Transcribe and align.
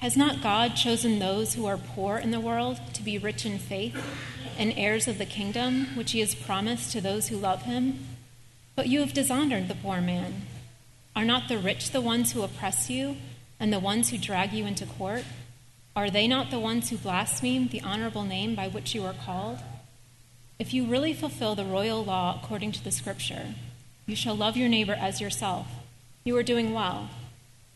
Has 0.00 0.16
not 0.16 0.42
God 0.42 0.76
chosen 0.76 1.18
those 1.18 1.52
who 1.52 1.66
are 1.66 1.76
poor 1.76 2.16
in 2.16 2.30
the 2.30 2.40
world 2.40 2.80
to 2.94 3.02
be 3.02 3.18
rich 3.18 3.44
in 3.44 3.58
faith 3.58 3.94
and 4.56 4.72
heirs 4.74 5.06
of 5.06 5.18
the 5.18 5.26
kingdom 5.26 5.88
which 5.94 6.12
he 6.12 6.20
has 6.20 6.34
promised 6.34 6.90
to 6.92 7.02
those 7.02 7.28
who 7.28 7.36
love 7.36 7.62
him? 7.62 7.98
But 8.74 8.88
you 8.88 9.00
have 9.00 9.12
dishonored 9.12 9.68
the 9.68 9.74
poor 9.74 10.00
man. 10.00 10.46
Are 11.14 11.24
not 11.26 11.48
the 11.48 11.58
rich 11.58 11.90
the 11.90 12.00
ones 12.00 12.32
who 12.32 12.40
oppress 12.40 12.88
you 12.88 13.16
and 13.58 13.70
the 13.70 13.78
ones 13.78 14.08
who 14.08 14.16
drag 14.16 14.54
you 14.54 14.64
into 14.64 14.86
court? 14.86 15.24
Are 15.94 16.08
they 16.08 16.26
not 16.26 16.50
the 16.50 16.58
ones 16.58 16.88
who 16.88 16.96
blaspheme 16.96 17.68
the 17.68 17.82
honorable 17.82 18.24
name 18.24 18.54
by 18.54 18.68
which 18.68 18.94
you 18.94 19.04
are 19.04 19.12
called? 19.12 19.58
If 20.58 20.72
you 20.72 20.86
really 20.86 21.12
fulfill 21.12 21.54
the 21.54 21.64
royal 21.64 22.02
law 22.02 22.40
according 22.42 22.72
to 22.72 22.82
the 22.82 22.90
scripture, 22.90 23.54
you 24.06 24.16
shall 24.16 24.34
love 24.34 24.56
your 24.56 24.70
neighbor 24.70 24.96
as 24.98 25.20
yourself, 25.20 25.66
you 26.24 26.34
are 26.38 26.42
doing 26.42 26.72
well. 26.72 27.10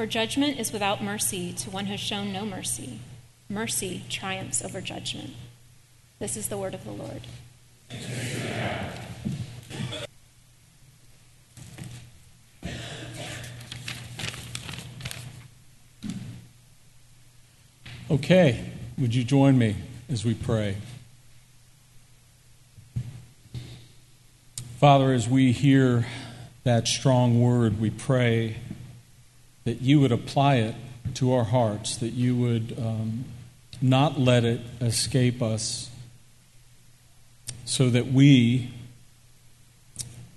For 0.00 0.06
judgment 0.06 0.58
is 0.58 0.72
without 0.72 1.04
mercy 1.04 1.52
to 1.52 1.68
one 1.68 1.84
who 1.84 1.90
has 1.90 2.00
shown 2.00 2.32
no 2.32 2.46
mercy. 2.46 3.00
Mercy 3.50 4.02
triumphs 4.08 4.64
over 4.64 4.80
judgment. 4.80 5.34
This 6.18 6.38
is 6.38 6.48
the 6.48 6.56
word 6.56 6.72
of 6.72 6.84
the 6.84 6.90
Lord. 6.90 7.20
Okay, 18.10 18.72
would 18.96 19.14
you 19.14 19.22
join 19.22 19.58
me 19.58 19.76
as 20.08 20.24
we 20.24 20.32
pray? 20.32 20.78
Father, 24.78 25.12
as 25.12 25.28
we 25.28 25.52
hear 25.52 26.06
that 26.64 26.88
strong 26.88 27.42
word, 27.42 27.78
we 27.78 27.90
pray 27.90 28.56
that 29.70 29.80
you 29.80 30.00
would 30.00 30.10
apply 30.10 30.56
it 30.56 30.74
to 31.14 31.32
our 31.32 31.44
hearts, 31.44 31.96
that 31.98 32.08
you 32.08 32.34
would 32.34 32.76
um, 32.76 33.24
not 33.80 34.18
let 34.18 34.44
it 34.44 34.60
escape 34.80 35.40
us, 35.40 35.88
so 37.64 37.88
that 37.88 38.08
we 38.08 38.68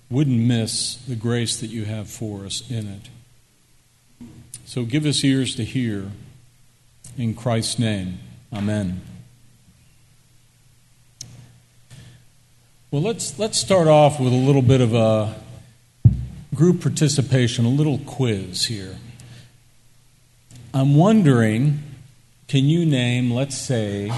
wouldn't 0.07 0.39
miss 0.39 0.97
the 1.07 1.15
grace 1.15 1.59
that 1.59 1.71
you 1.71 1.85
have 1.85 2.07
for 2.07 2.45
us 2.45 2.61
in 2.69 2.87
it. 2.87 4.29
So 4.67 4.85
give 4.85 5.03
us 5.07 5.23
ears 5.23 5.55
to 5.55 5.65
hear. 5.65 6.11
In 7.17 7.33
Christ's 7.33 7.79
name, 7.79 8.19
amen. 8.53 9.01
Well, 12.91 13.01
let's, 13.01 13.39
let's 13.39 13.57
start 13.57 13.87
off 13.87 14.19
with 14.19 14.31
a 14.31 14.35
little 14.35 14.61
bit 14.61 14.79
of 14.79 14.93
a 14.93 15.33
group 16.53 16.81
participation, 16.81 17.65
a 17.65 17.69
little 17.69 17.97
quiz 17.97 18.65
here. 18.65 18.97
I'm 20.73 20.95
wondering 20.95 21.79
can 22.47 22.65
you 22.65 22.85
name, 22.85 23.31
let's 23.31 23.57
say, 23.57 24.11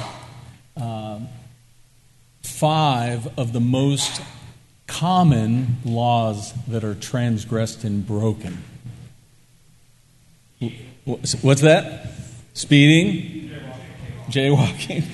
uh, 0.75 1.19
five 2.43 3.27
of 3.37 3.53
the 3.53 3.61
most 3.61 4.21
common 4.87 5.77
laws 5.85 6.53
that 6.67 6.83
are 6.83 6.95
transgressed 6.95 7.83
and 7.83 8.05
broken? 8.05 8.61
What's 11.05 11.61
that? 11.61 12.07
Speeding? 12.53 13.51
Jaywalking? 14.29 15.05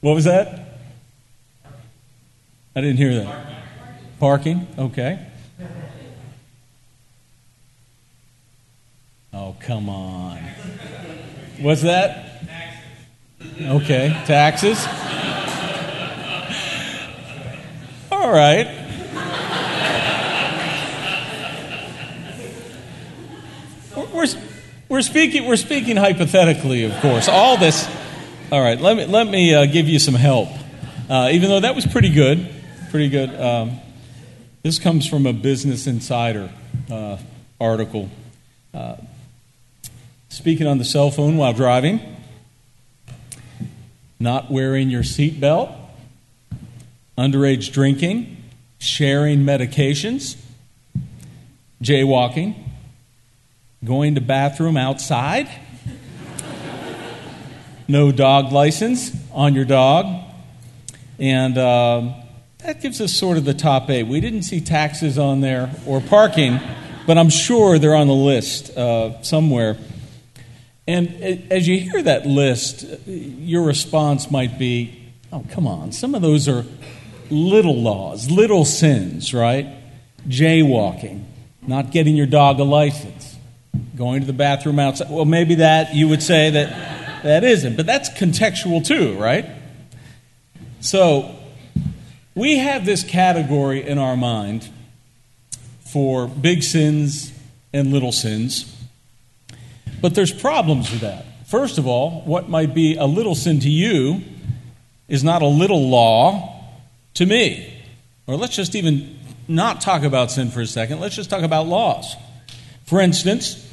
What 0.00 0.14
was 0.14 0.24
that? 0.24 0.80
I 2.74 2.80
didn't 2.80 2.96
hear 2.96 3.22
that. 3.22 3.62
Parking? 4.18 4.66
Okay. 4.76 5.31
Come 9.64 9.88
on. 9.88 10.38
What's 11.60 11.82
that? 11.82 12.42
Okay, 13.60 14.08
taxes. 14.26 14.78
All 18.10 18.32
right. 18.32 18.78
We're, 24.12 24.26
we're, 24.88 25.02
speaking, 25.02 25.46
we're 25.46 25.56
speaking 25.56 25.96
hypothetically, 25.96 26.84
of 26.84 26.92
course. 27.00 27.28
All 27.28 27.56
this. 27.56 27.88
All 28.50 28.60
right, 28.60 28.80
let 28.80 28.96
me, 28.96 29.06
let 29.06 29.26
me 29.26 29.54
uh, 29.54 29.66
give 29.66 29.88
you 29.88 29.98
some 29.98 30.14
help. 30.14 30.48
Uh, 31.08 31.30
even 31.32 31.48
though 31.48 31.60
that 31.60 31.74
was 31.74 31.86
pretty 31.86 32.10
good 32.10 32.48
pretty 32.92 33.08
good. 33.08 33.34
Um, 33.40 33.80
this 34.62 34.78
comes 34.78 35.08
from 35.08 35.24
a 35.24 35.32
Business 35.32 35.86
Insider 35.86 36.50
uh, 36.90 37.16
article. 37.58 38.10
Uh, 40.32 40.34
speaking 40.34 40.66
on 40.66 40.78
the 40.78 40.84
cell 40.84 41.10
phone 41.10 41.36
while 41.36 41.52
driving, 41.52 42.00
not 44.18 44.50
wearing 44.50 44.88
your 44.90 45.02
seatbelt, 45.02 45.74
underage 47.18 47.72
drinking, 47.72 48.36
sharing 48.78 49.40
medications, 49.40 50.36
jaywalking, 51.82 52.54
going 53.84 54.14
to 54.14 54.20
bathroom 54.20 54.76
outside, 54.76 55.48
no 57.88 58.10
dog 58.10 58.52
license 58.52 59.12
on 59.32 59.54
your 59.54 59.64
dog, 59.64 60.06
and 61.18 61.58
um, 61.58 62.14
that 62.58 62.80
gives 62.80 63.00
us 63.00 63.12
sort 63.12 63.36
of 63.36 63.44
the 63.44 63.54
top 63.54 63.90
eight. 63.90 64.04
We 64.04 64.20
didn't 64.20 64.42
see 64.42 64.60
taxes 64.60 65.18
on 65.18 65.40
there 65.40 65.70
or 65.86 66.00
parking, 66.00 66.58
but 67.06 67.18
I'm 67.18 67.30
sure 67.30 67.78
they're 67.78 67.94
on 67.94 68.06
the 68.06 68.14
list 68.14 68.76
uh, 68.76 69.22
somewhere. 69.22 69.76
And 70.86 71.52
as 71.52 71.68
you 71.68 71.78
hear 71.78 72.02
that 72.02 72.26
list, 72.26 72.84
your 73.06 73.62
response 73.62 74.30
might 74.30 74.58
be, 74.58 75.12
oh, 75.32 75.44
come 75.50 75.66
on, 75.66 75.92
some 75.92 76.14
of 76.14 76.22
those 76.22 76.48
are 76.48 76.64
little 77.30 77.80
laws, 77.80 78.30
little 78.30 78.64
sins, 78.64 79.32
right? 79.32 79.66
Jaywalking, 80.28 81.24
not 81.62 81.92
getting 81.92 82.16
your 82.16 82.26
dog 82.26 82.58
a 82.58 82.64
license, 82.64 83.36
going 83.96 84.20
to 84.20 84.26
the 84.26 84.32
bathroom 84.32 84.78
outside. 84.78 85.10
Well, 85.10 85.24
maybe 85.24 85.56
that 85.56 85.94
you 85.94 86.08
would 86.08 86.22
say 86.22 86.50
that 86.50 87.22
that 87.22 87.44
isn't, 87.44 87.76
but 87.76 87.86
that's 87.86 88.10
contextual 88.10 88.84
too, 88.84 89.16
right? 89.18 89.46
So, 90.80 91.36
we 92.34 92.58
have 92.58 92.86
this 92.86 93.04
category 93.04 93.86
in 93.86 93.98
our 93.98 94.16
mind 94.16 94.68
for 95.92 96.26
big 96.26 96.62
sins 96.62 97.32
and 97.72 97.92
little 97.92 98.12
sins, 98.12 98.71
but 100.02 100.14
there's 100.14 100.32
problems 100.32 100.90
with 100.90 101.00
that. 101.00 101.24
First 101.46 101.78
of 101.78 101.86
all, 101.86 102.20
what 102.22 102.48
might 102.48 102.74
be 102.74 102.96
a 102.96 103.06
little 103.06 103.34
sin 103.34 103.60
to 103.60 103.70
you 103.70 104.22
is 105.08 105.24
not 105.24 105.42
a 105.42 105.46
little 105.46 105.88
law 105.88 106.64
to 107.14 107.24
me. 107.24 107.72
Or 108.26 108.36
let's 108.36 108.56
just 108.56 108.74
even 108.74 109.18
not 109.48 109.80
talk 109.80 110.02
about 110.02 110.30
sin 110.30 110.50
for 110.50 110.60
a 110.60 110.66
second. 110.66 111.00
Let's 111.00 111.14
just 111.14 111.30
talk 111.30 111.42
about 111.42 111.66
laws. 111.66 112.16
For 112.84 113.00
instance, 113.00 113.70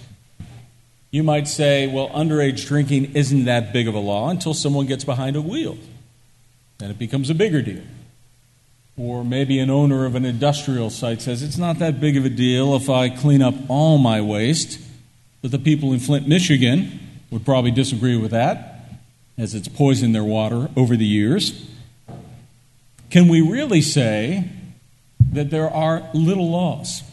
you 1.12 1.24
might 1.24 1.48
say, 1.48 1.88
well, 1.88 2.10
underage 2.10 2.68
drinking 2.68 3.16
isn't 3.16 3.46
that 3.46 3.74
big 3.74 3.88
of 3.88 3.96
a 3.96 4.00
law 4.00 4.30
until 4.30 4.54
someone 4.54 4.86
gets 4.86 5.04
behind 5.04 5.36
a 5.36 5.42
wheel. 5.42 5.78
Then 6.78 6.92
it 6.92 7.00
becomes 7.00 7.30
a 7.30 7.36
bigger 7.36 7.62
deal. 7.62 7.84
Or 8.98 9.24
maybe 9.24 9.60
an 9.60 9.70
owner 9.70 10.06
of 10.06 10.16
an 10.16 10.26
industrial 10.26 10.90
site 10.90 11.22
says, 11.22 11.42
It's 11.42 11.58
not 11.58 11.80
that 11.80 12.02
big 12.02 12.18
of 12.18 12.26
a 12.26 12.30
deal 12.30 12.76
if 12.76 12.90
I 12.90 13.10
clean 13.10 13.42
up 13.42 13.56
all 13.70 13.98
my 13.98 14.22
waste. 14.22 14.80
But 15.42 15.52
the 15.52 15.60
people 15.60 15.94
in 15.94 16.00
Flint, 16.00 16.28
Michigan 16.28 17.00
would 17.32 17.46
probably 17.46 17.72
disagree 17.72 18.18
with 18.18 18.32
that. 18.32 18.76
as 19.38 19.56
it's 19.56 19.70
poisoned 19.70 20.14
their 20.14 20.24
water 20.24 20.70
over 20.76 20.98
the 20.98 21.06
years, 21.06 21.66
can 23.10 23.30
we 23.30 23.40
really 23.40 23.82
say 23.82 24.50
that 25.32 25.50
there 25.50 25.70
are 25.70 26.10
little 26.14 26.50
laws? 26.50 27.04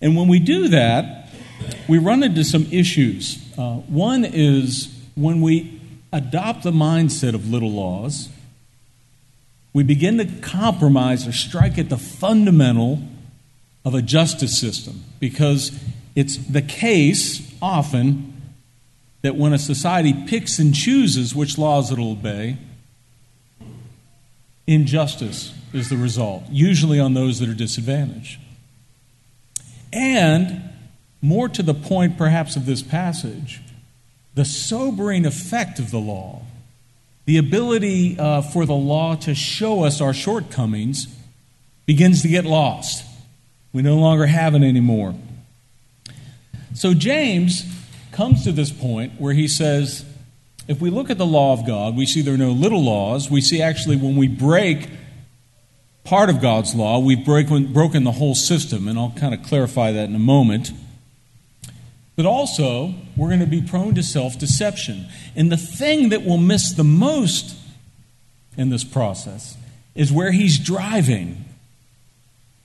And 0.00 0.16
when 0.16 0.26
we 0.26 0.40
do 0.40 0.66
that, 0.66 1.28
we 1.88 1.98
run 1.98 2.24
into 2.24 2.42
some 2.42 2.66
issues. 2.72 3.38
Uh, 3.56 3.76
one 3.76 4.24
is 4.24 4.92
when 5.14 5.40
we 5.40 5.80
adopt 6.12 6.64
the 6.64 6.72
mindset 6.72 7.34
of 7.34 7.48
little 7.48 7.70
laws, 7.70 8.28
we 9.72 9.84
begin 9.84 10.18
to 10.18 10.26
compromise 10.40 11.26
or 11.26 11.32
strike 11.32 11.78
at 11.78 11.88
the 11.88 11.96
fundamental 11.96 13.00
of 13.84 13.94
a 13.94 14.02
justice 14.02 14.58
system 14.58 15.02
because 15.18 15.72
it's 16.14 16.36
the 16.36 16.62
case 16.62 17.52
often 17.60 18.32
that 19.22 19.36
when 19.36 19.52
a 19.52 19.58
society 19.58 20.12
picks 20.26 20.58
and 20.58 20.74
chooses 20.74 21.34
which 21.34 21.56
laws 21.56 21.90
it'll 21.90 22.12
obey, 22.12 22.58
injustice 24.66 25.54
is 25.72 25.88
the 25.88 25.96
result, 25.96 26.44
usually 26.50 27.00
on 27.00 27.14
those 27.14 27.38
that 27.38 27.48
are 27.48 27.54
disadvantaged. 27.54 28.38
And, 29.92 30.62
more 31.20 31.48
to 31.48 31.62
the 31.62 31.74
point 31.74 32.18
perhaps 32.18 32.56
of 32.56 32.66
this 32.66 32.82
passage, 32.82 33.60
the 34.34 34.44
sobering 34.44 35.24
effect 35.24 35.78
of 35.78 35.90
the 35.90 35.98
law, 35.98 36.42
the 37.26 37.38
ability 37.38 38.18
uh, 38.18 38.42
for 38.42 38.66
the 38.66 38.74
law 38.74 39.14
to 39.16 39.34
show 39.34 39.84
us 39.84 40.00
our 40.00 40.12
shortcomings, 40.12 41.06
begins 41.86 42.22
to 42.22 42.28
get 42.28 42.44
lost. 42.44 43.04
We 43.72 43.82
no 43.82 43.96
longer 43.96 44.26
have 44.26 44.54
it 44.54 44.62
anymore. 44.62 45.14
So 46.74 46.94
James 46.94 47.64
comes 48.12 48.44
to 48.44 48.52
this 48.52 48.70
point 48.70 49.14
where 49.18 49.32
he 49.32 49.48
says, 49.48 50.04
if 50.68 50.80
we 50.80 50.90
look 50.90 51.10
at 51.10 51.18
the 51.18 51.26
law 51.26 51.52
of 51.52 51.66
God, 51.66 51.96
we 51.96 52.06
see 52.06 52.22
there 52.22 52.34
are 52.34 52.38
no 52.38 52.52
little 52.52 52.82
laws. 52.82 53.30
We 53.30 53.40
see 53.40 53.60
actually 53.60 53.96
when 53.96 54.16
we 54.16 54.28
break 54.28 54.88
part 56.04 56.30
of 56.30 56.40
God's 56.40 56.74
law, 56.74 56.98
we've 56.98 57.24
break, 57.24 57.48
broken 57.72 58.04
the 58.04 58.12
whole 58.12 58.34
system, 58.34 58.88
and 58.88 58.98
I'll 58.98 59.14
kind 59.16 59.34
of 59.34 59.42
clarify 59.42 59.92
that 59.92 60.08
in 60.08 60.14
a 60.14 60.20
moment. 60.20 60.72
But 62.16 62.26
also, 62.26 62.94
we're 63.16 63.28
going 63.28 63.40
to 63.40 63.46
be 63.46 63.62
prone 63.62 63.94
to 63.94 64.02
self 64.02 64.38
deception. 64.38 65.06
And 65.34 65.50
the 65.50 65.56
thing 65.56 66.10
that 66.10 66.22
we'll 66.22 66.38
miss 66.38 66.72
the 66.72 66.84
most 66.84 67.56
in 68.56 68.70
this 68.70 68.84
process 68.84 69.56
is 69.94 70.12
where 70.12 70.30
he's 70.30 70.58
driving. 70.58 71.44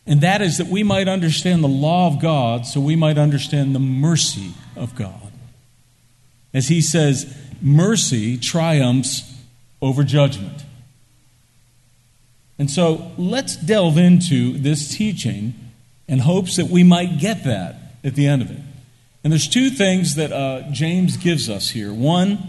And 0.08 0.22
that 0.22 0.42
is 0.42 0.58
that 0.58 0.68
we 0.68 0.84
might 0.84 1.10
understand 1.10 1.64
the 1.64 1.68
law 1.68 2.08
of 2.08 2.22
God 2.22 2.66
so 2.66 2.80
we 2.80 2.96
might 2.96 3.18
understand 3.18 3.76
the 3.76 3.80
mercy 3.80 4.54
of 4.76 4.96
God. 4.96 5.34
As 6.54 6.70
he 6.70 6.82
says, 6.82 7.36
mercy 7.62 8.38
triumphs 8.38 9.34
over 9.82 10.04
judgment. 10.04 10.64
And 12.58 12.72
so 12.72 13.12
let's 13.18 13.58
delve 13.58 13.98
into 13.98 14.58
this 14.58 14.96
teaching 14.96 15.54
in 16.08 16.20
hopes 16.20 16.56
that 16.56 16.68
we 16.68 16.84
might 16.84 17.20
get 17.20 17.44
that 17.44 17.76
at 18.04 18.16
the 18.16 18.28
end 18.28 18.42
of 18.42 18.50
it. 18.50 18.62
And 19.24 19.34
there's 19.34 19.48
two 19.48 19.70
things 19.70 20.16
that 20.16 20.32
uh, 20.32 20.72
James 20.72 21.18
gives 21.18 21.50
us 21.50 21.72
here. 21.72 21.94
One, 21.94 22.40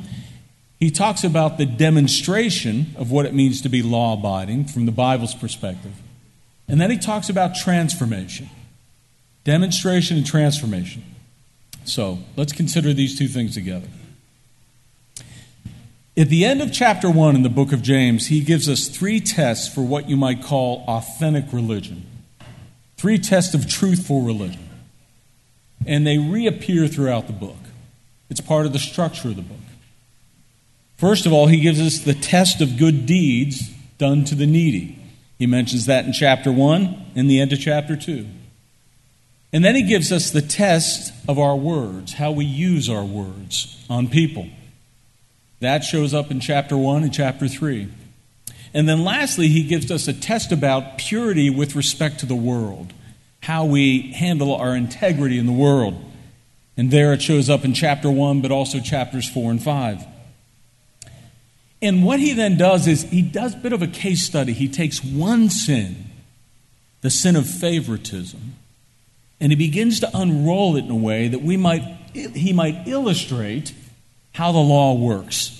he 0.78 0.92
talks 0.92 1.24
about 1.24 1.58
the 1.58 1.66
demonstration 1.66 2.94
of 2.96 3.10
what 3.10 3.26
it 3.26 3.34
means 3.34 3.60
to 3.62 3.68
be 3.68 3.82
law 3.82 4.14
abiding 4.14 4.66
from 4.66 4.86
the 4.86 4.92
Bible's 4.92 5.34
perspective. 5.34 5.92
And 6.68 6.80
then 6.80 6.90
he 6.90 6.98
talks 6.98 7.28
about 7.28 7.54
transformation 7.54 8.50
demonstration 9.44 10.18
and 10.18 10.26
transformation. 10.26 11.02
So 11.84 12.18
let's 12.36 12.52
consider 12.52 12.92
these 12.92 13.18
two 13.18 13.28
things 13.28 13.54
together. 13.54 13.88
At 16.18 16.28
the 16.28 16.44
end 16.44 16.60
of 16.60 16.70
chapter 16.70 17.08
1 17.10 17.34
in 17.34 17.44
the 17.44 17.48
book 17.48 17.72
of 17.72 17.80
James, 17.80 18.26
he 18.26 18.40
gives 18.40 18.68
us 18.68 18.88
three 18.88 19.20
tests 19.20 19.72
for 19.72 19.80
what 19.80 20.08
you 20.10 20.18
might 20.18 20.42
call 20.42 20.84
authentic 20.86 21.50
religion. 21.50 22.04
Three 22.98 23.18
tests 23.18 23.54
of 23.54 23.68
truthful 23.68 24.20
religion. 24.20 24.68
And 25.86 26.06
they 26.06 26.18
reappear 26.18 26.88
throughout 26.88 27.26
the 27.26 27.32
book. 27.32 27.56
It's 28.28 28.40
part 28.40 28.66
of 28.66 28.74
the 28.74 28.78
structure 28.78 29.28
of 29.28 29.36
the 29.36 29.42
book. 29.42 29.56
First 30.96 31.24
of 31.24 31.32
all, 31.32 31.46
he 31.46 31.60
gives 31.60 31.80
us 31.80 32.00
the 32.00 32.14
test 32.14 32.60
of 32.60 32.76
good 32.76 33.06
deeds 33.06 33.70
done 33.96 34.24
to 34.24 34.34
the 34.34 34.46
needy. 34.46 34.97
He 35.38 35.46
mentions 35.46 35.86
that 35.86 36.04
in 36.04 36.12
chapter 36.12 36.50
1 36.50 37.12
and 37.14 37.30
the 37.30 37.40
end 37.40 37.52
of 37.52 37.60
chapter 37.60 37.96
2. 37.96 38.26
And 39.52 39.64
then 39.64 39.74
he 39.74 39.82
gives 39.82 40.12
us 40.12 40.30
the 40.30 40.42
test 40.42 41.12
of 41.26 41.38
our 41.38 41.56
words, 41.56 42.14
how 42.14 42.32
we 42.32 42.44
use 42.44 42.90
our 42.90 43.04
words 43.04 43.82
on 43.88 44.08
people. 44.08 44.48
That 45.60 45.84
shows 45.84 46.12
up 46.12 46.30
in 46.30 46.40
chapter 46.40 46.76
1 46.76 47.04
and 47.04 47.12
chapter 47.12 47.48
3. 47.48 47.88
And 48.74 48.88
then 48.88 49.04
lastly, 49.04 49.48
he 49.48 49.62
gives 49.62 49.90
us 49.90 50.06
a 50.08 50.12
test 50.12 50.52
about 50.52 50.98
purity 50.98 51.48
with 51.48 51.74
respect 51.74 52.20
to 52.20 52.26
the 52.26 52.36
world, 52.36 52.92
how 53.42 53.64
we 53.64 54.12
handle 54.12 54.54
our 54.54 54.76
integrity 54.76 55.38
in 55.38 55.46
the 55.46 55.52
world. 55.52 56.04
And 56.76 56.90
there 56.90 57.12
it 57.12 57.22
shows 57.22 57.48
up 57.48 57.64
in 57.64 57.72
chapter 57.72 58.10
1, 58.10 58.42
but 58.42 58.52
also 58.52 58.80
chapters 58.80 59.28
4 59.28 59.50
and 59.52 59.62
5. 59.62 60.06
And 61.80 62.04
what 62.04 62.18
he 62.18 62.32
then 62.32 62.56
does 62.56 62.86
is 62.86 63.02
he 63.02 63.22
does 63.22 63.54
a 63.54 63.58
bit 63.58 63.72
of 63.72 63.82
a 63.82 63.86
case 63.86 64.24
study. 64.24 64.52
He 64.52 64.68
takes 64.68 65.02
one 65.02 65.48
sin, 65.48 66.06
the 67.02 67.10
sin 67.10 67.36
of 67.36 67.48
favoritism, 67.48 68.56
and 69.40 69.52
he 69.52 69.56
begins 69.56 70.00
to 70.00 70.10
unroll 70.12 70.76
it 70.76 70.84
in 70.84 70.90
a 70.90 70.96
way 70.96 71.28
that 71.28 71.42
we 71.42 71.56
might, 71.56 71.82
he 72.12 72.52
might 72.52 72.88
illustrate 72.88 73.72
how 74.32 74.50
the 74.50 74.58
law 74.58 74.94
works. 74.94 75.54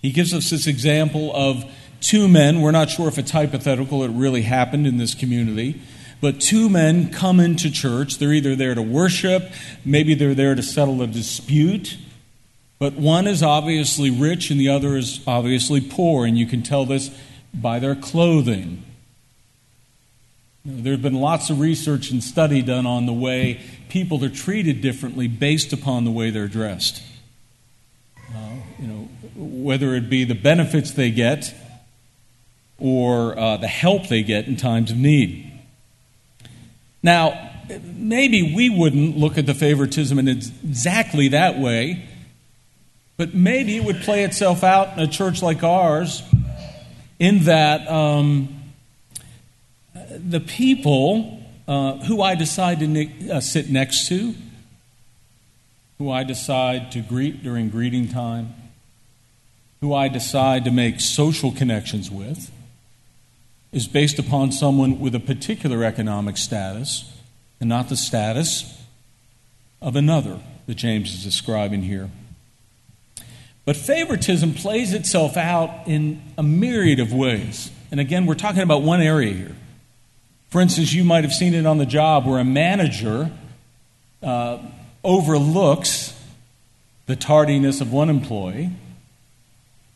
He 0.00 0.12
gives 0.12 0.32
us 0.32 0.48
this 0.48 0.66
example 0.66 1.30
of 1.34 1.64
two 2.00 2.26
men. 2.26 2.62
We're 2.62 2.70
not 2.70 2.88
sure 2.88 3.08
if 3.08 3.18
it's 3.18 3.30
hypothetical, 3.30 4.02
it 4.02 4.08
really 4.08 4.42
happened 4.42 4.86
in 4.86 4.96
this 4.96 5.14
community. 5.14 5.80
But 6.22 6.40
two 6.40 6.68
men 6.68 7.12
come 7.12 7.40
into 7.40 7.70
church. 7.70 8.18
They're 8.18 8.32
either 8.32 8.54
there 8.56 8.74
to 8.74 8.82
worship, 8.82 9.52
maybe 9.84 10.14
they're 10.14 10.34
there 10.34 10.54
to 10.54 10.62
settle 10.62 11.02
a 11.02 11.06
dispute. 11.06 11.98
But 12.80 12.94
one 12.94 13.28
is 13.28 13.42
obviously 13.42 14.10
rich 14.10 14.50
and 14.50 14.58
the 14.58 14.68
other 14.68 14.96
is 14.96 15.20
obviously 15.26 15.80
poor, 15.80 16.26
and 16.26 16.36
you 16.36 16.46
can 16.46 16.62
tell 16.62 16.84
this 16.84 17.10
by 17.54 17.78
their 17.78 17.94
clothing. 17.94 18.82
There's 20.64 20.98
been 20.98 21.20
lots 21.20 21.50
of 21.50 21.60
research 21.60 22.10
and 22.10 22.22
study 22.24 22.62
done 22.62 22.86
on 22.86 23.06
the 23.06 23.12
way 23.12 23.60
people 23.88 24.24
are 24.24 24.28
treated 24.28 24.80
differently 24.80 25.28
based 25.28 25.72
upon 25.72 26.04
the 26.04 26.10
way 26.10 26.30
they're 26.30 26.48
dressed 26.48 27.02
you 28.80 28.86
know, 28.86 29.08
whether 29.36 29.94
it 29.94 30.08
be 30.08 30.24
the 30.24 30.34
benefits 30.34 30.92
they 30.92 31.10
get 31.10 31.54
or 32.78 33.38
uh, 33.38 33.56
the 33.58 33.68
help 33.68 34.08
they 34.08 34.22
get 34.22 34.46
in 34.46 34.56
times 34.56 34.90
of 34.90 34.96
need. 34.96 35.52
Now, 37.02 37.50
maybe 37.84 38.54
we 38.54 38.70
wouldn't 38.70 39.18
look 39.18 39.36
at 39.36 39.46
the 39.46 39.54
favoritism 39.54 40.18
in 40.18 40.28
exactly 40.28 41.28
that 41.28 41.58
way, 41.58 42.08
but 43.20 43.34
maybe 43.34 43.76
it 43.76 43.84
would 43.84 44.00
play 44.00 44.24
itself 44.24 44.64
out 44.64 44.96
in 44.96 45.00
a 45.00 45.06
church 45.06 45.42
like 45.42 45.62
ours 45.62 46.22
in 47.18 47.40
that 47.40 47.86
um, 47.86 48.62
the 50.16 50.40
people 50.40 51.38
uh, 51.68 51.98
who 51.98 52.22
I 52.22 52.34
decide 52.34 52.78
to 52.78 52.86
ne- 52.86 53.30
uh, 53.30 53.40
sit 53.40 53.68
next 53.68 54.08
to, 54.08 54.34
who 55.98 56.10
I 56.10 56.24
decide 56.24 56.92
to 56.92 57.02
greet 57.02 57.42
during 57.42 57.68
greeting 57.68 58.08
time, 58.08 58.54
who 59.82 59.92
I 59.92 60.08
decide 60.08 60.64
to 60.64 60.70
make 60.70 60.98
social 60.98 61.52
connections 61.52 62.10
with 62.10 62.50
is 63.70 63.86
based 63.86 64.18
upon 64.18 64.50
someone 64.50 64.98
with 64.98 65.14
a 65.14 65.20
particular 65.20 65.84
economic 65.84 66.38
status 66.38 67.20
and 67.60 67.68
not 67.68 67.90
the 67.90 67.96
status 67.96 68.82
of 69.82 69.94
another 69.94 70.40
that 70.64 70.76
James 70.76 71.12
is 71.12 71.22
describing 71.22 71.82
here. 71.82 72.08
But 73.64 73.76
favoritism 73.76 74.54
plays 74.54 74.92
itself 74.94 75.36
out 75.36 75.86
in 75.86 76.22
a 76.38 76.42
myriad 76.42 76.98
of 77.00 77.12
ways. 77.12 77.70
And 77.90 78.00
again, 78.00 78.26
we're 78.26 78.34
talking 78.34 78.62
about 78.62 78.82
one 78.82 79.00
area 79.00 79.32
here. 79.32 79.56
For 80.48 80.60
instance, 80.60 80.92
you 80.92 81.04
might 81.04 81.24
have 81.24 81.32
seen 81.32 81.54
it 81.54 81.66
on 81.66 81.78
the 81.78 81.86
job 81.86 82.26
where 82.26 82.40
a 82.40 82.44
manager 82.44 83.30
uh, 84.22 84.58
overlooks 85.04 86.18
the 87.06 87.16
tardiness 87.16 87.80
of 87.80 87.92
one 87.92 88.10
employee 88.10 88.70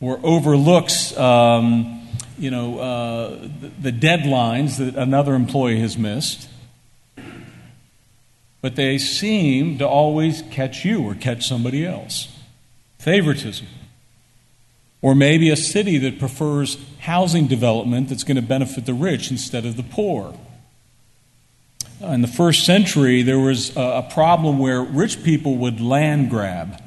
or 0.00 0.21
overlooks, 0.23 1.16
um, 1.16 2.06
you 2.38 2.50
know, 2.50 2.78
uh, 2.78 3.28
the, 3.61 3.90
the 3.90 3.92
deadlines 3.92 4.78
that 4.78 4.97
another 4.97 5.35
employee 5.35 5.80
has 5.80 5.97
missed. 5.97 6.49
But 8.61 8.76
they 8.76 8.99
seem 8.99 9.78
to 9.78 9.87
always 9.87 10.42
catch 10.50 10.85
you 10.85 11.02
or 11.02 11.14
catch 11.14 11.47
somebody 11.47 11.87
else. 11.87 12.33
Favoritism. 13.04 13.66
Or 15.02 15.14
maybe 15.14 15.50
a 15.50 15.56
city 15.56 15.99
that 15.99 16.18
prefers 16.18 16.78
housing 17.00 17.46
development 17.46 18.08
that's 18.08 18.25
going 18.25 18.37
to 18.37 18.42
benefit 18.42 18.87
the 18.87 18.94
rich 18.94 19.30
instead 19.30 19.66
of 19.66 19.76
the 19.76 19.82
poor. 19.82 20.34
Uh, 22.02 22.06
in 22.06 22.23
the 22.23 22.28
first 22.28 22.64
century, 22.64 23.20
there 23.20 23.38
was 23.38 23.76
a 23.76 24.08
problem 24.11 24.58
where 24.58 24.80
rich 24.80 25.23
people 25.23 25.58
would 25.58 25.82
land 25.82 26.30
grab 26.30 26.80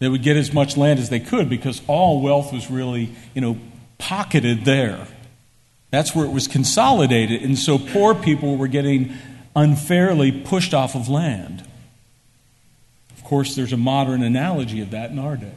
They 0.00 0.08
would 0.08 0.24
get 0.24 0.36
as 0.36 0.52
much 0.52 0.76
land 0.76 0.98
as 0.98 1.10
they 1.10 1.20
could 1.20 1.48
because 1.48 1.80
all 1.86 2.20
wealth 2.20 2.52
was 2.52 2.68
really, 2.68 3.10
you 3.34 3.40
know, 3.40 3.56
pocketed 3.98 4.64
there. 4.64 5.06
That's 5.90 6.14
where 6.16 6.26
it 6.26 6.32
was 6.32 6.48
consolidated. 6.48 7.42
And 7.42 7.56
so 7.56 7.78
poor 7.78 8.16
people 8.16 8.56
were 8.56 8.68
getting 8.68 9.14
unfairly 9.54 10.32
pushed 10.32 10.74
off 10.74 10.96
of 10.96 11.08
land. 11.08 11.67
Course, 13.28 13.54
there's 13.54 13.74
a 13.74 13.76
modern 13.76 14.22
analogy 14.22 14.80
of 14.80 14.92
that 14.92 15.10
in 15.10 15.18
our 15.18 15.36
day. 15.36 15.52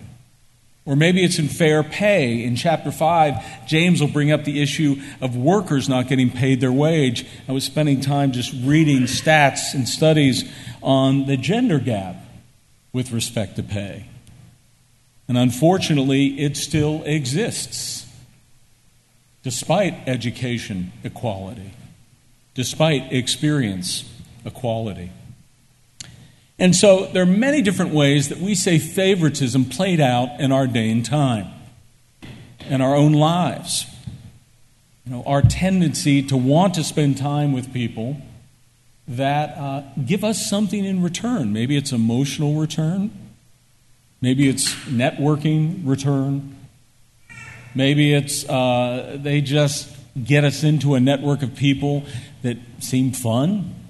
Or 0.85 0.97
maybe 0.97 1.23
it's 1.23 1.39
in 1.39 1.47
fair 1.47 1.83
pay. 1.83 2.43
In 2.43 2.57
chapter 2.57 2.91
5, 2.91 3.65
James 3.65 4.01
will 4.01 4.09
bring 4.09 4.29
up 4.29 4.43
the 4.43 4.61
issue 4.61 5.01
of 5.21 5.37
workers 5.37 5.87
not 5.87 6.09
getting 6.09 6.29
paid 6.29 6.59
their 6.59 6.73
wage. 6.73 7.25
I 7.47 7.53
was 7.53 7.63
spending 7.63 8.01
time 8.01 8.33
just 8.33 8.51
reading 8.51 9.03
stats 9.03 9.73
and 9.73 9.87
studies 9.87 10.51
on 10.83 11.27
the 11.27 11.37
gender 11.37 11.79
gap 11.79 12.17
with 12.91 13.13
respect 13.13 13.55
to 13.55 13.63
pay. 13.63 14.07
And 15.29 15.37
unfortunately, 15.37 16.41
it 16.41 16.57
still 16.57 17.03
exists, 17.05 18.05
despite 19.43 20.09
education 20.09 20.91
equality, 21.05 21.71
despite 22.53 23.13
experience 23.13 24.03
equality. 24.43 25.11
And 26.61 26.75
so 26.75 27.07
there 27.07 27.23
are 27.23 27.25
many 27.25 27.63
different 27.63 27.91
ways 27.91 28.29
that 28.29 28.37
we 28.37 28.53
say 28.53 28.77
favoritism 28.77 29.65
played 29.65 29.99
out 29.99 30.39
in 30.39 30.51
our 30.51 30.67
day 30.67 30.91
and 30.91 31.03
time, 31.03 31.47
in 32.69 32.81
our 32.81 32.95
own 32.95 33.13
lives. 33.13 33.87
You 35.03 35.11
know, 35.11 35.23
our 35.25 35.41
tendency 35.41 36.21
to 36.21 36.37
want 36.37 36.75
to 36.75 36.83
spend 36.83 37.17
time 37.17 37.51
with 37.51 37.73
people 37.73 38.21
that 39.07 39.57
uh, 39.57 39.81
give 40.05 40.23
us 40.23 40.47
something 40.47 40.85
in 40.85 41.01
return. 41.01 41.51
Maybe 41.51 41.75
it's 41.75 41.91
emotional 41.91 42.53
return, 42.53 43.09
maybe 44.21 44.47
it's 44.47 44.71
networking 44.85 45.81
return, 45.83 46.55
maybe 47.73 48.13
it's 48.13 48.47
uh, 48.47 49.17
they 49.19 49.41
just 49.41 49.89
get 50.23 50.43
us 50.43 50.63
into 50.63 50.93
a 50.93 50.99
network 50.99 51.41
of 51.41 51.55
people 51.55 52.03
that 52.43 52.57
seem 52.81 53.13
fun 53.13 53.80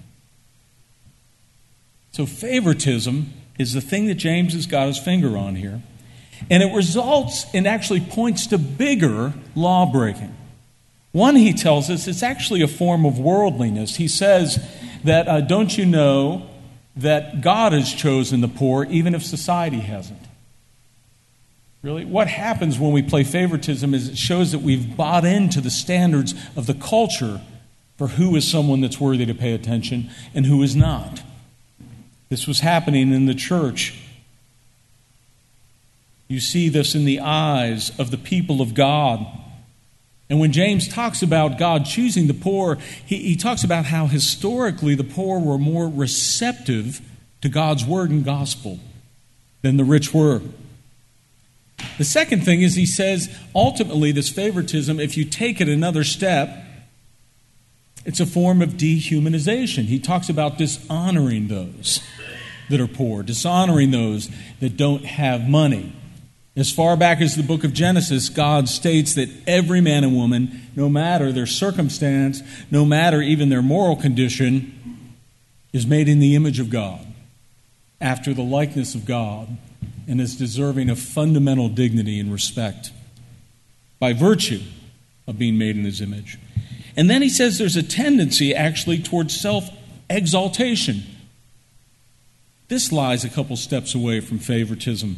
so, 2.11 2.25
favoritism 2.25 3.33
is 3.57 3.73
the 3.73 3.81
thing 3.81 4.07
that 4.07 4.15
James 4.15 4.53
has 4.53 4.65
got 4.65 4.87
his 4.87 4.99
finger 4.99 5.37
on 5.37 5.55
here. 5.55 5.81
And 6.49 6.61
it 6.61 6.73
results 6.75 7.45
and 7.53 7.67
actually 7.67 8.01
points 8.01 8.47
to 8.47 8.57
bigger 8.57 9.33
law 9.55 9.89
breaking. 9.89 10.35
One, 11.11 11.35
he 11.35 11.53
tells 11.53 11.89
us, 11.89 12.07
it's 12.07 12.23
actually 12.23 12.61
a 12.61 12.67
form 12.67 13.05
of 13.05 13.19
worldliness. 13.19 13.97
He 13.97 14.07
says 14.07 14.65
that, 15.03 15.27
uh, 15.27 15.41
don't 15.41 15.77
you 15.77 15.85
know 15.85 16.49
that 16.95 17.41
God 17.41 17.73
has 17.73 17.93
chosen 17.93 18.41
the 18.41 18.47
poor 18.47 18.85
even 18.85 19.15
if 19.15 19.23
society 19.23 19.79
hasn't? 19.79 20.19
Really? 21.81 22.05
What 22.05 22.27
happens 22.27 22.77
when 22.77 22.91
we 22.91 23.01
play 23.01 23.23
favoritism 23.23 23.93
is 23.93 24.09
it 24.09 24.17
shows 24.17 24.51
that 24.51 24.59
we've 24.59 24.95
bought 24.95 25.25
into 25.25 25.61
the 25.61 25.71
standards 25.71 26.33
of 26.55 26.67
the 26.67 26.73
culture 26.73 27.41
for 27.97 28.07
who 28.07 28.35
is 28.35 28.49
someone 28.49 28.81
that's 28.81 28.99
worthy 28.99 29.25
to 29.25 29.33
pay 29.33 29.53
attention 29.53 30.09
and 30.33 30.45
who 30.45 30.61
is 30.61 30.75
not. 30.75 31.21
This 32.31 32.47
was 32.47 32.61
happening 32.61 33.13
in 33.13 33.25
the 33.25 33.35
church. 33.35 33.93
You 36.29 36.39
see 36.39 36.69
this 36.69 36.95
in 36.95 37.03
the 37.03 37.19
eyes 37.19 37.91
of 37.99 38.09
the 38.09 38.17
people 38.17 38.61
of 38.61 38.73
God. 38.73 39.27
And 40.29 40.39
when 40.39 40.53
James 40.53 40.87
talks 40.87 41.21
about 41.21 41.59
God 41.59 41.85
choosing 41.85 42.27
the 42.27 42.33
poor, 42.33 42.77
he, 43.05 43.17
he 43.17 43.35
talks 43.35 43.65
about 43.65 43.83
how 43.83 44.07
historically 44.07 44.95
the 44.95 45.03
poor 45.03 45.41
were 45.41 45.57
more 45.57 45.89
receptive 45.89 47.01
to 47.41 47.49
God's 47.49 47.83
word 47.83 48.11
and 48.11 48.23
gospel 48.23 48.79
than 49.61 49.75
the 49.75 49.83
rich 49.83 50.13
were. 50.13 50.41
The 51.97 52.05
second 52.05 52.45
thing 52.45 52.61
is 52.61 52.75
he 52.75 52.85
says 52.85 53.29
ultimately, 53.53 54.13
this 54.13 54.29
favoritism, 54.29 55.01
if 55.01 55.17
you 55.17 55.25
take 55.25 55.59
it 55.59 55.67
another 55.67 56.05
step, 56.05 56.63
it's 58.05 58.21
a 58.21 58.25
form 58.25 58.61
of 58.61 58.75
dehumanization. 58.75 59.83
He 59.83 59.99
talks 59.99 60.29
about 60.29 60.57
dishonoring 60.57 61.49
those 61.49 61.99
that 62.71 62.81
are 62.81 62.87
poor, 62.87 63.23
dishonoring 63.23 63.91
those 63.91 64.29
that 64.59 64.75
don't 64.75 65.05
have 65.05 65.47
money. 65.47 65.93
As 66.55 66.71
far 66.71 66.97
back 66.97 67.21
as 67.21 67.35
the 67.35 67.43
book 67.43 67.63
of 67.63 67.71
Genesis, 67.71 68.27
God 68.27 68.67
states 68.67 69.13
that 69.15 69.29
every 69.47 69.79
man 69.79 70.03
and 70.03 70.15
woman, 70.15 70.61
no 70.75 70.89
matter 70.89 71.31
their 71.31 71.45
circumstance, 71.45 72.41
no 72.69 72.83
matter 72.83 73.21
even 73.21 73.49
their 73.49 73.61
moral 73.61 73.95
condition, 73.95 75.15
is 75.71 75.87
made 75.87 76.09
in 76.09 76.19
the 76.19 76.35
image 76.35 76.59
of 76.59 76.69
God, 76.69 77.05
after 78.01 78.33
the 78.33 78.41
likeness 78.41 78.95
of 78.95 79.05
God, 79.05 79.57
and 80.07 80.19
is 80.19 80.35
deserving 80.35 80.89
of 80.89 80.99
fundamental 80.99 81.69
dignity 81.69 82.19
and 82.19 82.33
respect 82.33 82.91
by 83.99 84.11
virtue 84.11 84.61
of 85.27 85.37
being 85.37 85.57
made 85.57 85.77
in 85.77 85.85
his 85.85 86.01
image. 86.01 86.37
And 86.97 87.09
then 87.09 87.21
he 87.21 87.29
says 87.29 87.57
there's 87.57 87.77
a 87.77 87.83
tendency 87.83 88.53
actually 88.53 89.01
towards 89.01 89.39
self 89.39 89.69
exaltation. 90.09 91.03
This 92.71 92.89
lies 92.93 93.25
a 93.25 93.29
couple 93.29 93.57
steps 93.57 93.93
away 93.93 94.21
from 94.21 94.39
favoritism. 94.39 95.17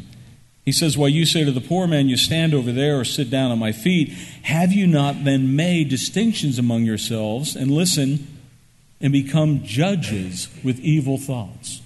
He 0.65 0.71
says, 0.71 0.97
While 0.97 1.09
you 1.09 1.23
say 1.23 1.43
to 1.43 1.51
the 1.51 1.61
poor 1.61 1.85
man, 1.85 2.09
You 2.09 2.17
stand 2.17 2.51
over 2.51 2.71
there 2.71 2.99
or 2.99 3.05
sit 3.05 3.29
down 3.29 3.51
at 3.51 3.59
my 3.59 3.71
feet, 3.71 4.09
have 4.41 4.73
you 4.73 4.87
not 4.87 5.23
then 5.23 5.55
made 5.55 5.87
distinctions 5.87 6.57
among 6.57 6.85
yourselves 6.85 7.55
and 7.55 7.69
listen 7.69 8.25
and 8.99 9.13
become 9.13 9.63
judges 9.63 10.47
with 10.63 10.79
evil 10.79 11.19
thoughts? 11.19 11.83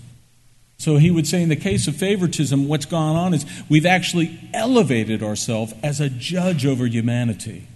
So 0.77 0.95
he 0.95 1.11
would 1.11 1.27
say, 1.27 1.43
in 1.43 1.49
the 1.49 1.57
case 1.57 1.85
of 1.85 1.97
favoritism, 1.97 2.69
what's 2.69 2.85
gone 2.85 3.17
on 3.17 3.33
is 3.33 3.45
we've 3.67 3.85
actually 3.85 4.39
elevated 4.53 5.21
ourselves 5.21 5.73
as 5.83 5.99
a 5.99 6.09
judge 6.09 6.65
over 6.65 6.85
humanity 6.85 7.67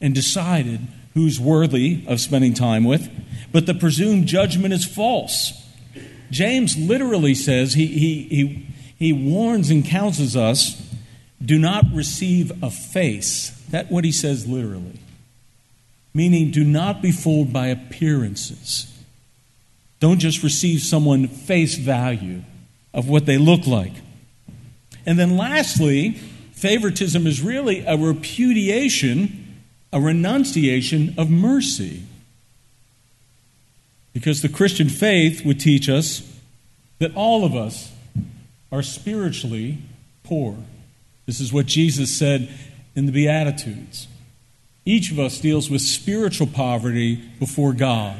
and 0.00 0.14
decided 0.14 0.80
who's 1.12 1.38
worthy 1.38 2.04
of 2.06 2.20
spending 2.20 2.54
time 2.54 2.84
with, 2.84 3.10
but 3.52 3.66
the 3.66 3.74
presumed 3.74 4.26
judgment 4.26 4.72
is 4.72 4.86
false. 4.86 5.67
James 6.30 6.76
literally 6.76 7.34
says, 7.34 7.74
he, 7.74 7.86
he, 7.86 8.22
he, 8.24 8.66
he 8.98 9.12
warns 9.12 9.70
and 9.70 9.84
counsels 9.84 10.36
us 10.36 10.82
do 11.44 11.58
not 11.58 11.84
receive 11.92 12.62
a 12.62 12.70
face. 12.70 13.50
That's 13.70 13.90
what 13.90 14.04
he 14.04 14.12
says 14.12 14.46
literally. 14.46 14.98
Meaning, 16.14 16.50
do 16.50 16.64
not 16.64 17.00
be 17.00 17.12
fooled 17.12 17.52
by 17.52 17.68
appearances. 17.68 18.92
Don't 20.00 20.18
just 20.18 20.42
receive 20.42 20.80
someone 20.80 21.28
face 21.28 21.76
value 21.76 22.42
of 22.92 23.08
what 23.08 23.26
they 23.26 23.38
look 23.38 23.66
like. 23.66 23.92
And 25.06 25.18
then, 25.18 25.36
lastly, 25.36 26.12
favoritism 26.52 27.26
is 27.26 27.40
really 27.40 27.84
a 27.86 27.96
repudiation, 27.96 29.62
a 29.92 30.00
renunciation 30.00 31.14
of 31.18 31.30
mercy. 31.30 32.02
Because 34.18 34.42
the 34.42 34.48
Christian 34.48 34.88
faith 34.88 35.44
would 35.44 35.60
teach 35.60 35.88
us 35.88 36.28
that 36.98 37.14
all 37.14 37.44
of 37.44 37.54
us 37.54 37.92
are 38.72 38.82
spiritually 38.82 39.78
poor. 40.24 40.56
This 41.26 41.38
is 41.38 41.52
what 41.52 41.66
Jesus 41.66 42.18
said 42.18 42.48
in 42.96 43.06
the 43.06 43.12
Beatitudes. 43.12 44.08
Each 44.84 45.12
of 45.12 45.20
us 45.20 45.40
deals 45.40 45.70
with 45.70 45.82
spiritual 45.82 46.48
poverty 46.48 47.14
before 47.38 47.72
God. 47.72 48.16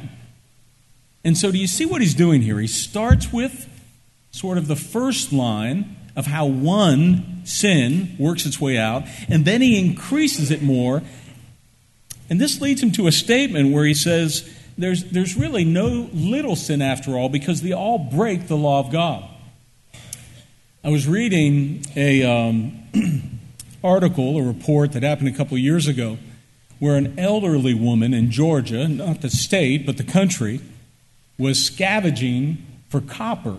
And 1.25 1.37
so, 1.37 1.50
do 1.50 1.59
you 1.59 1.67
see 1.67 1.85
what 1.85 2.00
he's 2.00 2.14
doing 2.14 2.43
here? 2.43 2.61
He 2.61 2.69
starts 2.69 3.33
with 3.33 3.69
sort 4.31 4.57
of 4.57 4.69
the 4.69 4.76
first 4.76 5.33
line 5.33 5.97
of 6.14 6.26
how 6.26 6.47
one 6.47 7.43
sin 7.45 8.14
works 8.21 8.47
its 8.47 8.61
way 8.61 8.78
out, 8.78 9.02
and 9.28 9.45
then 9.45 9.62
he 9.62 9.85
increases 9.85 10.52
it 10.52 10.62
more. 10.62 11.02
And 12.31 12.40
this 12.40 12.61
leads 12.61 12.85
him 12.85 12.93
to 12.93 13.09
a 13.09 13.12
statement 13.12 13.75
where 13.75 13.85
he 13.85 13.95
says, 13.95 14.49
there's, 14.78 15.04
there's 15.11 15.37
really 15.37 15.64
no 15.64 16.08
little 16.12 16.56
sin 16.56 16.80
after 16.80 17.16
all 17.16 17.28
because 17.28 17.61
they 17.62 17.73
all 17.73 17.99
break 17.99 18.47
the 18.47 18.56
law 18.56 18.78
of 18.78 18.92
God. 18.92 19.28
I 20.85 20.90
was 20.90 21.08
reading 21.08 21.85
a 21.97 22.23
um, 22.23 22.85
article, 23.85 24.38
a 24.38 24.42
report 24.42 24.92
that 24.92 25.02
happened 25.02 25.28
a 25.28 25.32
couple 25.32 25.58
years 25.58 25.88
ago, 25.88 26.16
where 26.78 26.97
an 26.97 27.18
elderly 27.18 27.75
woman 27.75 28.14
in 28.14 28.30
Georgia, 28.30 28.87
not 28.87 29.20
the 29.20 29.30
state 29.30 29.85
but 29.85 29.97
the 29.97 30.04
country, 30.04 30.61
was 31.37 31.62
scavenging 31.62 32.64
for 32.88 33.00
copper, 33.00 33.56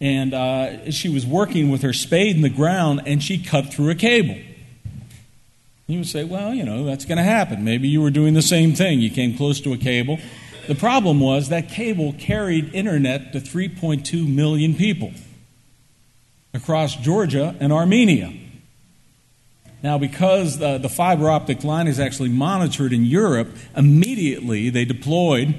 and 0.00 0.32
uh, 0.32 0.90
she 0.90 1.08
was 1.10 1.26
working 1.26 1.70
with 1.70 1.82
her 1.82 1.92
spade 1.92 2.34
in 2.34 2.42
the 2.42 2.48
ground, 2.48 3.02
and 3.06 3.22
she 3.22 3.42
cut 3.42 3.72
through 3.72 3.90
a 3.90 3.94
cable. 3.94 4.38
You 5.86 5.98
would 5.98 6.08
say, 6.08 6.24
well, 6.24 6.54
you 6.54 6.64
know, 6.64 6.84
that's 6.84 7.04
going 7.04 7.18
to 7.18 7.24
happen. 7.24 7.62
Maybe 7.62 7.88
you 7.88 8.00
were 8.00 8.10
doing 8.10 8.34
the 8.34 8.42
same 8.42 8.74
thing. 8.74 9.00
You 9.00 9.10
came 9.10 9.36
close 9.36 9.60
to 9.62 9.72
a 9.72 9.76
cable. 9.76 10.18
The 10.66 10.74
problem 10.74 11.20
was 11.20 11.50
that 11.50 11.68
cable 11.68 12.14
carried 12.18 12.74
internet 12.74 13.32
to 13.32 13.40
3.2 13.40 14.26
million 14.26 14.74
people 14.74 15.12
across 16.54 16.96
Georgia 16.96 17.54
and 17.60 17.70
Armenia. 17.70 18.32
Now, 19.82 19.98
because 19.98 20.56
the, 20.56 20.78
the 20.78 20.88
fiber 20.88 21.28
optic 21.28 21.62
line 21.64 21.86
is 21.86 22.00
actually 22.00 22.30
monitored 22.30 22.94
in 22.94 23.04
Europe, 23.04 23.48
immediately 23.76 24.70
they 24.70 24.86
deployed 24.86 25.54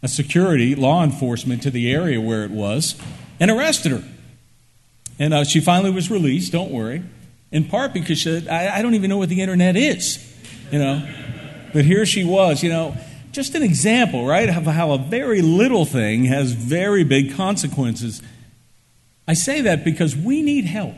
a 0.00 0.06
security 0.06 0.76
law 0.76 1.02
enforcement 1.02 1.64
to 1.64 1.70
the 1.72 1.90
area 1.90 2.20
where 2.20 2.44
it 2.44 2.52
was 2.52 2.94
and 3.40 3.50
arrested 3.50 3.90
her. 3.90 4.04
And 5.18 5.34
uh, 5.34 5.42
she 5.42 5.58
finally 5.60 5.90
was 5.90 6.08
released, 6.08 6.52
don't 6.52 6.70
worry, 6.70 7.02
in 7.50 7.64
part 7.64 7.92
because 7.92 8.18
she 8.18 8.24
said, 8.40 8.48
I, 8.48 8.78
I 8.78 8.82
don't 8.82 8.94
even 8.94 9.08
know 9.10 9.18
what 9.18 9.28
the 9.28 9.40
internet 9.40 9.76
is, 9.76 10.24
you 10.70 10.78
know. 10.78 11.06
But 11.72 11.84
here 11.84 12.06
she 12.06 12.24
was, 12.24 12.62
you 12.62 12.70
know, 12.70 12.96
just 13.32 13.54
an 13.54 13.62
example, 13.62 14.26
right, 14.26 14.48
of 14.48 14.64
how 14.64 14.92
a 14.92 14.98
very 14.98 15.42
little 15.42 15.84
thing 15.84 16.24
has 16.24 16.52
very 16.52 17.04
big 17.04 17.34
consequences. 17.34 18.22
I 19.26 19.34
say 19.34 19.60
that 19.62 19.84
because 19.84 20.16
we 20.16 20.42
need 20.42 20.64
help. 20.64 20.94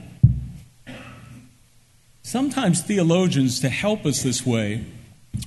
Sometimes 2.22 2.82
theologians, 2.82 3.58
to 3.60 3.68
help 3.68 4.06
us 4.06 4.22
this 4.22 4.46
way, 4.46 4.84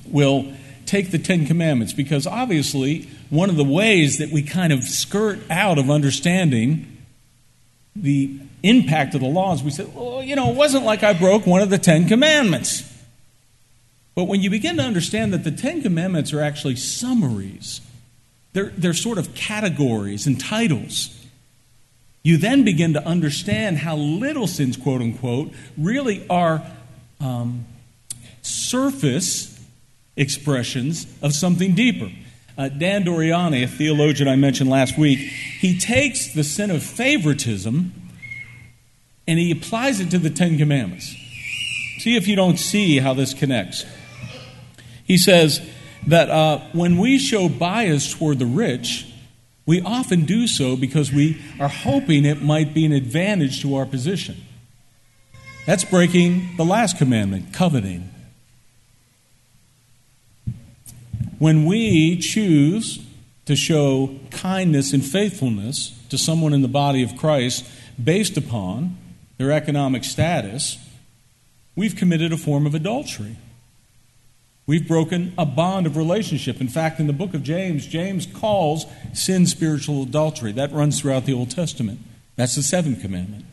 will 0.05 0.53
take 0.85 1.11
the 1.11 1.17
Ten 1.17 1.45
Commandments 1.45 1.93
because 1.93 2.27
obviously 2.27 3.09
one 3.29 3.49
of 3.49 3.55
the 3.55 3.63
ways 3.63 4.17
that 4.17 4.31
we 4.31 4.43
kind 4.43 4.73
of 4.73 4.83
skirt 4.83 5.39
out 5.49 5.79
of 5.79 5.89
understanding 5.89 6.92
the 7.95 8.39
impact 8.63 9.13
of 9.13 9.21
the 9.21 9.27
laws, 9.27 9.63
we 9.63 9.69
say, 9.69 9.85
well, 9.85 10.23
you 10.23 10.35
know, 10.35 10.49
it 10.49 10.55
wasn't 10.55 10.83
like 10.83 11.03
I 11.03 11.13
broke 11.13 11.45
one 11.45 11.61
of 11.61 11.69
the 11.69 11.77
Ten 11.77 12.07
Commandments. 12.07 12.89
But 14.15 14.25
when 14.25 14.41
you 14.41 14.49
begin 14.49 14.77
to 14.77 14.83
understand 14.83 15.33
that 15.33 15.43
the 15.43 15.51
Ten 15.51 15.81
Commandments 15.81 16.33
are 16.33 16.41
actually 16.41 16.75
summaries, 16.75 17.81
they're, 18.53 18.71
they're 18.77 18.93
sort 18.93 19.17
of 19.17 19.33
categories 19.35 20.27
and 20.27 20.39
titles, 20.39 21.19
you 22.23 22.37
then 22.37 22.63
begin 22.63 22.93
to 22.93 23.05
understand 23.05 23.79
how 23.79 23.95
little 23.97 24.47
sins, 24.47 24.77
quote 24.77 25.01
unquote, 25.01 25.51
really 25.77 26.25
are 26.29 26.65
um, 27.19 27.65
surface 28.41 29.59
expressions 30.15 31.05
of 31.21 31.33
something 31.33 31.75
deeper. 31.75 32.11
Uh, 32.57 32.69
Dan 32.69 33.03
Doriani, 33.03 33.63
a 33.63 33.67
theologian 33.67 34.29
I 34.29 34.35
mentioned 34.35 34.69
last 34.69 34.97
week, 34.97 35.31
he 35.63 35.79
takes 35.79 36.27
the 36.33 36.43
sin 36.43 36.69
of 36.69 36.83
favoritism 36.83 37.93
and 39.25 39.39
he 39.39 39.49
applies 39.49 40.01
it 40.01 40.11
to 40.11 40.19
the 40.19 40.29
Ten 40.29 40.57
Commandments. 40.57 41.15
See 41.99 42.17
if 42.17 42.27
you 42.27 42.35
don't 42.35 42.57
see 42.57 42.99
how 42.99 43.13
this 43.13 43.33
connects. 43.33 43.85
He 45.05 45.17
says 45.17 45.65
that 46.05 46.29
uh, 46.29 46.59
when 46.73 46.97
we 46.97 47.17
show 47.17 47.47
bias 47.47 48.13
toward 48.13 48.39
the 48.39 48.45
rich, 48.45 49.09
we 49.65 49.79
often 49.79 50.25
do 50.25 50.47
so 50.47 50.75
because 50.75 51.13
we 51.13 51.41
are 51.61 51.69
hoping 51.69 52.25
it 52.25 52.41
might 52.41 52.73
be 52.73 52.85
an 52.85 52.91
advantage 52.91 53.61
to 53.61 53.77
our 53.77 53.85
position. 53.85 54.35
That's 55.65 55.85
breaking 55.85 56.57
the 56.57 56.65
last 56.65 56.97
commandment, 56.97 57.53
coveting. 57.53 58.09
When 61.39 61.63
we 61.63 62.17
choose 62.17 62.99
to 63.45 63.55
show 63.55 64.17
kindness 64.31 64.93
and 64.93 65.03
faithfulness 65.03 65.99
to 66.09 66.17
someone 66.17 66.53
in 66.53 66.61
the 66.61 66.67
body 66.67 67.03
of 67.03 67.15
Christ 67.17 67.65
based 68.01 68.37
upon 68.37 68.97
their 69.37 69.51
economic 69.51 70.03
status, 70.03 70.77
we've 71.75 71.95
committed 71.95 72.31
a 72.31 72.37
form 72.37 72.65
of 72.65 72.73
adultery. 72.73 73.37
We've 74.65 74.87
broken 74.87 75.33
a 75.37 75.45
bond 75.45 75.85
of 75.85 75.97
relationship. 75.97 76.61
In 76.61 76.69
fact, 76.69 76.99
in 76.99 77.07
the 77.07 77.13
book 77.13 77.33
of 77.33 77.43
James, 77.43 77.85
James 77.85 78.25
calls 78.25 78.85
sin 79.13 79.45
spiritual 79.45 80.03
adultery. 80.03 80.53
That 80.53 80.71
runs 80.71 81.01
throughout 81.01 81.25
the 81.25 81.33
Old 81.33 81.51
Testament. 81.51 81.99
That's 82.37 82.55
the 82.55 82.63
seventh 82.63 83.01
commandment. 83.01 83.45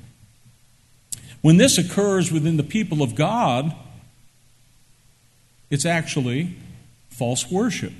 When 1.41 1.57
this 1.57 1.79
occurs 1.79 2.31
within 2.31 2.59
the 2.59 2.63
people 2.63 3.03
of 3.03 3.17
God, 3.17 3.75
it's 5.69 5.87
actually 5.87 6.55
false 7.09 7.51
worship. 7.51 7.93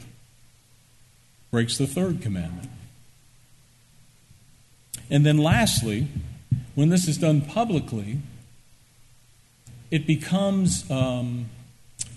Breaks 1.51 1.79
the 1.79 1.87
third 1.87 2.23
commandment. 2.23 2.71
And 5.11 5.27
then 5.27 5.39
lastly, 5.39 6.09
when 6.75 6.89
this 6.89 7.09
is 7.09 7.19
done 7.19 7.41
publicly, 7.41 8.21
it 9.91 10.07
becomes 10.07 10.89
um, 10.91 11.47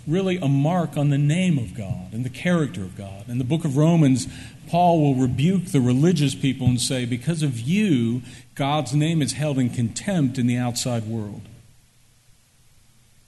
really 0.06 0.38
a 0.38 0.48
mark 0.48 0.96
on 0.96 1.10
the 1.10 1.18
name 1.18 1.58
of 1.58 1.76
God 1.76 2.14
and 2.14 2.24
the 2.24 2.30
character 2.30 2.82
of 2.82 2.96
God. 2.96 3.28
In 3.28 3.40
the 3.40 3.44
book 3.44 3.66
of 3.66 3.78
Romans, 3.78 4.28
Paul 4.68 5.02
will 5.02 5.16
rebuke 5.16 5.66
the 5.66 5.82
religious 5.82 6.36
people 6.36 6.68
and 6.68 6.80
say, 6.80 7.06
Because 7.06 7.42
of 7.42 7.60
you, 7.60 8.22
God's 8.56 8.94
name 8.94 9.22
is 9.22 9.34
held 9.34 9.58
in 9.58 9.70
contempt 9.70 10.38
in 10.38 10.46
the 10.46 10.58
outside 10.58 11.06
world. 11.06 11.42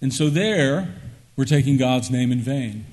And 0.02 0.14
so 0.14 0.30
there, 0.30 0.96
we're 1.36 1.46
taking 1.46 1.78
God's 1.78 2.12
name 2.12 2.32
in 2.32 2.40
vain. 2.40 2.86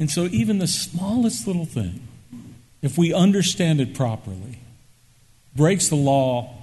And 0.00 0.10
so, 0.10 0.24
even 0.24 0.58
the 0.58 0.66
smallest 0.66 1.46
little 1.46 1.66
thing, 1.66 2.08
if 2.80 2.96
we 2.96 3.12
understand 3.12 3.80
it 3.80 3.94
properly, 3.94 4.58
breaks 5.54 5.88
the 5.88 5.96
law 5.96 6.56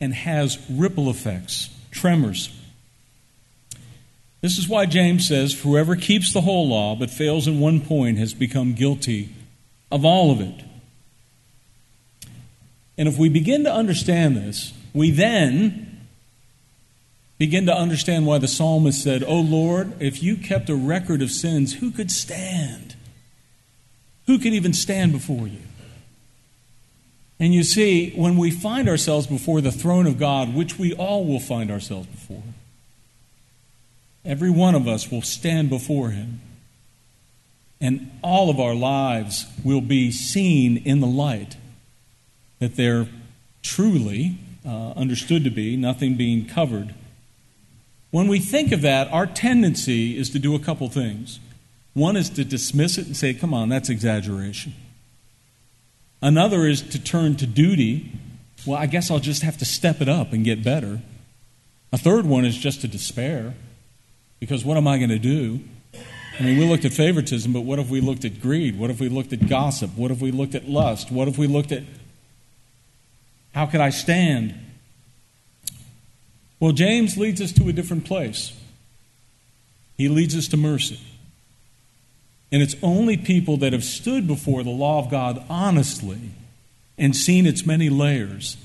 and 0.00 0.14
has 0.14 0.58
ripple 0.70 1.10
effects, 1.10 1.70
tremors, 1.90 2.50
this 4.40 4.56
is 4.58 4.68
why 4.68 4.86
James 4.86 5.26
says, 5.26 5.60
Whoever 5.62 5.96
keeps 5.96 6.32
the 6.32 6.42
whole 6.42 6.68
law 6.68 6.94
but 6.94 7.10
fails 7.10 7.48
in 7.48 7.58
one 7.58 7.80
point 7.80 8.18
has 8.18 8.32
become 8.32 8.74
guilty 8.74 9.34
of 9.90 10.04
all 10.04 10.30
of 10.30 10.40
it. 10.40 10.64
And 12.96 13.08
if 13.08 13.18
we 13.18 13.28
begin 13.28 13.64
to 13.64 13.72
understand 13.72 14.36
this, 14.36 14.72
we 14.94 15.10
then 15.10 15.87
begin 17.38 17.66
to 17.66 17.74
understand 17.74 18.26
why 18.26 18.38
the 18.38 18.48
psalmist 18.48 19.02
said, 19.02 19.22
Oh 19.22 19.40
Lord, 19.40 20.00
if 20.00 20.22
you 20.22 20.36
kept 20.36 20.68
a 20.68 20.74
record 20.74 21.22
of 21.22 21.30
sins, 21.30 21.76
who 21.76 21.90
could 21.90 22.10
stand? 22.10 22.96
Who 24.26 24.38
could 24.38 24.52
even 24.52 24.72
stand 24.72 25.12
before 25.12 25.46
you? 25.46 25.62
And 27.40 27.54
you 27.54 27.62
see, 27.62 28.10
when 28.10 28.36
we 28.36 28.50
find 28.50 28.88
ourselves 28.88 29.26
before 29.26 29.60
the 29.60 29.70
throne 29.70 30.06
of 30.06 30.18
God, 30.18 30.54
which 30.54 30.78
we 30.78 30.92
all 30.92 31.24
will 31.24 31.38
find 31.38 31.70
ourselves 31.70 32.08
before, 32.08 32.42
Every 34.28 34.50
one 34.50 34.74
of 34.74 34.86
us 34.86 35.10
will 35.10 35.22
stand 35.22 35.70
before 35.70 36.10
Him. 36.10 36.40
And 37.80 38.10
all 38.22 38.50
of 38.50 38.60
our 38.60 38.74
lives 38.74 39.46
will 39.64 39.80
be 39.80 40.10
seen 40.10 40.76
in 40.76 41.00
the 41.00 41.06
light 41.06 41.56
that 42.58 42.76
they're 42.76 43.08
truly 43.62 44.36
uh, 44.66 44.90
understood 44.90 45.44
to 45.44 45.50
be, 45.50 45.76
nothing 45.76 46.16
being 46.16 46.44
covered. 46.44 46.94
When 48.10 48.28
we 48.28 48.38
think 48.38 48.72
of 48.72 48.82
that, 48.82 49.10
our 49.12 49.26
tendency 49.26 50.16
is 50.18 50.30
to 50.30 50.38
do 50.38 50.54
a 50.54 50.58
couple 50.58 50.88
things. 50.88 51.40
One 51.94 52.16
is 52.16 52.30
to 52.30 52.44
dismiss 52.44 52.96
it 52.96 53.06
and 53.06 53.16
say, 53.16 53.34
come 53.34 53.52
on, 53.52 53.68
that's 53.68 53.88
exaggeration. 53.88 54.74
Another 56.22 56.66
is 56.66 56.82
to 56.82 56.98
turn 56.98 57.36
to 57.36 57.46
duty. 57.46 58.12
Well, 58.66 58.78
I 58.78 58.86
guess 58.86 59.10
I'll 59.10 59.18
just 59.18 59.42
have 59.42 59.58
to 59.58 59.64
step 59.64 60.00
it 60.00 60.08
up 60.08 60.32
and 60.32 60.44
get 60.44 60.64
better. 60.64 61.00
A 61.92 61.98
third 61.98 62.24
one 62.24 62.44
is 62.44 62.56
just 62.56 62.80
to 62.80 62.88
despair. 62.88 63.54
Because 64.40 64.64
what 64.64 64.76
am 64.76 64.86
I 64.86 64.98
going 64.98 65.10
to 65.10 65.18
do? 65.18 65.60
I 66.38 66.42
mean, 66.42 66.58
we 66.58 66.64
looked 66.64 66.84
at 66.84 66.92
favoritism, 66.92 67.52
but 67.52 67.62
what 67.62 67.78
if 67.78 67.90
we 67.90 68.00
looked 68.00 68.24
at 68.24 68.40
greed? 68.40 68.78
What 68.78 68.90
if 68.90 69.00
we 69.00 69.08
looked 69.08 69.32
at 69.32 69.48
gossip? 69.48 69.90
What 69.96 70.10
if 70.12 70.20
we 70.20 70.30
looked 70.30 70.54
at 70.54 70.68
lust? 70.68 71.10
What 71.10 71.26
if 71.26 71.36
we 71.36 71.46
looked 71.46 71.72
at 71.72 71.82
how 73.54 73.66
could 73.66 73.80
I 73.80 73.90
stand? 73.90 74.54
Well, 76.60 76.72
James 76.72 77.16
leads 77.16 77.40
us 77.40 77.52
to 77.52 77.68
a 77.68 77.72
different 77.72 78.04
place. 78.04 78.52
He 79.96 80.08
leads 80.08 80.36
us 80.36 80.48
to 80.48 80.56
mercy. 80.56 81.00
And 82.50 82.62
it's 82.62 82.76
only 82.82 83.16
people 83.16 83.58
that 83.58 83.72
have 83.72 83.84
stood 83.84 84.26
before 84.26 84.62
the 84.62 84.70
law 84.70 84.98
of 84.98 85.10
God 85.10 85.44
honestly 85.48 86.30
and 86.96 87.14
seen 87.14 87.46
its 87.46 87.66
many 87.66 87.90
layers 87.90 88.56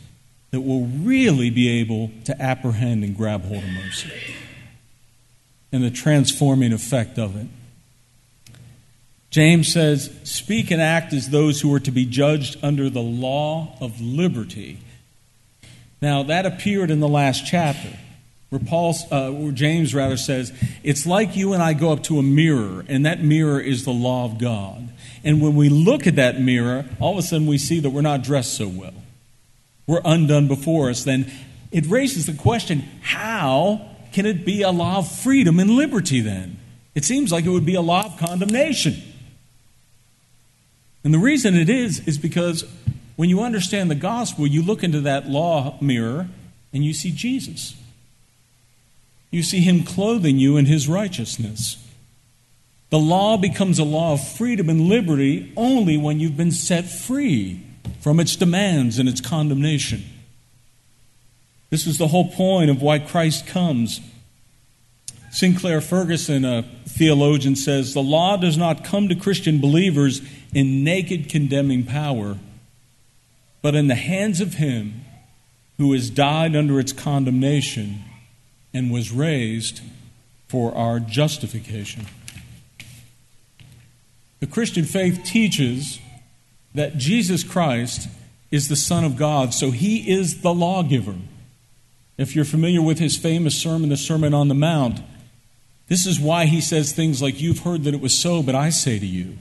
that 0.51 0.61
will 0.61 0.85
really 0.85 1.49
be 1.49 1.67
able 1.67 2.11
to 2.25 2.41
apprehend 2.41 3.03
and 3.03 3.17
grab 3.17 3.43
hold 3.43 3.63
of 3.63 3.69
mercy 3.69 4.11
and 5.71 5.83
the 5.83 5.89
transforming 5.89 6.71
effect 6.71 7.17
of 7.17 7.35
it. 7.35 7.47
James 9.31 9.73
says, 9.73 10.15
Speak 10.23 10.69
and 10.69 10.79
act 10.79 11.11
as 11.11 11.31
those 11.31 11.59
who 11.61 11.73
are 11.73 11.79
to 11.79 11.89
be 11.89 12.05
judged 12.05 12.57
under 12.63 12.87
the 12.87 13.01
law 13.01 13.75
of 13.81 13.99
liberty. 13.99 14.77
Now, 16.03 16.23
that 16.23 16.45
appeared 16.45 16.91
in 16.91 16.99
the 16.99 17.07
last 17.07 17.45
chapter, 17.45 17.97
where, 18.49 18.59
Paul, 18.59 18.93
uh, 19.09 19.31
where 19.31 19.53
James 19.53 19.95
rather 19.95 20.17
says, 20.17 20.51
It's 20.83 21.05
like 21.05 21.37
you 21.37 21.53
and 21.53 21.63
I 21.63 21.71
go 21.71 21.93
up 21.93 22.03
to 22.03 22.19
a 22.19 22.21
mirror, 22.21 22.83
and 22.89 23.05
that 23.05 23.23
mirror 23.23 23.57
is 23.57 23.85
the 23.85 23.93
law 23.93 24.25
of 24.25 24.37
God. 24.37 24.89
And 25.23 25.41
when 25.41 25.55
we 25.55 25.69
look 25.69 26.05
at 26.05 26.17
that 26.17 26.41
mirror, 26.41 26.83
all 26.99 27.13
of 27.13 27.19
a 27.19 27.21
sudden 27.21 27.47
we 27.47 27.57
see 27.57 27.79
that 27.79 27.91
we're 27.91 28.01
not 28.01 28.21
dressed 28.21 28.53
so 28.53 28.67
well. 28.67 28.93
We're 29.87 30.01
undone 30.03 30.49
before 30.49 30.89
us. 30.89 31.05
Then 31.05 31.31
it 31.71 31.85
raises 31.85 32.25
the 32.25 32.33
question 32.33 32.79
how 33.01 33.89
can 34.11 34.25
it 34.25 34.43
be 34.43 34.61
a 34.61 34.71
law 34.71 34.97
of 34.97 35.09
freedom 35.09 35.57
and 35.57 35.69
liberty 35.69 36.19
then? 36.19 36.59
It 36.95 37.05
seems 37.05 37.31
like 37.31 37.45
it 37.45 37.49
would 37.49 37.65
be 37.65 37.75
a 37.75 37.81
law 37.81 38.07
of 38.07 38.17
condemnation. 38.17 39.01
And 41.05 41.13
the 41.13 41.19
reason 41.19 41.55
it 41.55 41.69
is, 41.69 42.05
is 42.05 42.17
because 42.17 42.65
when 43.15 43.29
you 43.29 43.41
understand 43.41 43.91
the 43.91 43.95
gospel, 43.95 44.47
you 44.47 44.61
look 44.61 44.83
into 44.83 45.01
that 45.01 45.29
law 45.29 45.77
mirror 45.81 46.27
and 46.71 46.83
you 46.83 46.93
see 46.93 47.11
Jesus. 47.11 47.75
You 49.29 49.43
see 49.43 49.61
him 49.61 49.83
clothing 49.83 50.37
you 50.37 50.57
in 50.57 50.65
his 50.65 50.87
righteousness. 50.87 51.77
The 52.89 52.99
law 52.99 53.37
becomes 53.37 53.79
a 53.79 53.83
law 53.83 54.13
of 54.13 54.27
freedom 54.27 54.69
and 54.69 54.81
liberty 54.81 55.51
only 55.57 55.97
when 55.97 56.19
you've 56.19 56.37
been 56.37 56.51
set 56.51 56.85
free 56.85 57.61
from 57.99 58.19
its 58.19 58.35
demands 58.35 58.99
and 58.99 59.09
its 59.09 59.21
condemnation. 59.21 60.03
This 61.71 61.87
is 61.87 61.97
the 61.97 62.09
whole 62.09 62.29
point 62.29 62.69
of 62.69 62.83
why 62.83 62.99
Christ 62.99 63.47
comes. 63.47 63.99
Sinclair 65.31 65.81
Ferguson, 65.81 66.45
a 66.45 66.61
theologian, 66.85 67.55
says 67.55 67.95
the 67.95 68.03
law 68.03 68.37
does 68.37 68.55
not 68.55 68.83
come 68.83 69.09
to 69.09 69.15
Christian 69.15 69.59
believers 69.59 70.21
in 70.53 70.83
naked 70.83 71.29
condemning 71.29 71.83
power, 71.83 72.37
but 73.63 73.73
in 73.73 73.87
the 73.87 73.95
hands 73.95 74.39
of 74.39 74.55
Him 74.55 75.05
who 75.77 75.91
has 75.93 76.11
died 76.11 76.55
under 76.55 76.79
its 76.79 76.93
condemnation 76.93 78.03
and 78.71 78.91
was 78.91 79.11
raised 79.11 79.81
for 80.47 80.75
our 80.75 80.99
justification. 80.99 82.05
The 84.39 84.47
Christian 84.47 84.85
faith 84.85 85.23
teaches 85.23 85.99
that 86.75 86.97
Jesus 86.97 87.43
Christ 87.43 88.07
is 88.51 88.67
the 88.67 88.75
Son 88.75 89.03
of 89.03 89.15
God, 89.15 89.53
so 89.53 89.71
He 89.71 90.11
is 90.11 90.41
the 90.41 90.53
lawgiver. 90.53 91.15
If 92.17 92.35
you're 92.35 92.45
familiar 92.45 92.81
with 92.81 92.99
his 92.99 93.17
famous 93.17 93.59
sermon, 93.59 93.89
the 93.89 93.97
Sermon 93.97 94.33
on 94.33 94.47
the 94.47 94.53
Mount, 94.53 94.99
this 95.87 96.05
is 96.05 96.19
why 96.19 96.45
he 96.45 96.61
says 96.61 96.91
things 96.91 97.21
like, 97.21 97.41
You've 97.41 97.59
heard 97.59 97.83
that 97.85 97.93
it 97.93 98.01
was 98.01 98.17
so, 98.17 98.43
but 98.43 98.55
I 98.55 98.69
say 98.69 98.99
to 98.99 99.05
you. 99.05 99.37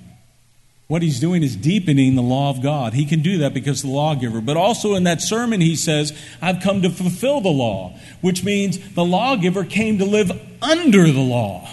What 0.88 1.02
he's 1.02 1.20
doing 1.20 1.42
is 1.42 1.56
deepening 1.56 2.16
the 2.16 2.22
law 2.22 2.50
of 2.50 2.62
God. 2.62 2.92
He 2.92 3.06
can 3.06 3.22
do 3.22 3.38
that 3.38 3.54
because 3.54 3.82
the 3.82 3.88
lawgiver. 3.88 4.40
But 4.40 4.56
also 4.56 4.94
in 4.94 5.04
that 5.04 5.22
sermon, 5.22 5.60
he 5.60 5.74
says, 5.74 6.12
I've 6.40 6.60
come 6.60 6.82
to 6.82 6.90
fulfill 6.90 7.40
the 7.40 7.48
law, 7.48 7.98
which 8.20 8.44
means 8.44 8.94
the 8.94 9.04
lawgiver 9.04 9.64
came 9.64 9.98
to 9.98 10.04
live 10.04 10.30
under 10.60 11.10
the 11.10 11.20
law. 11.20 11.68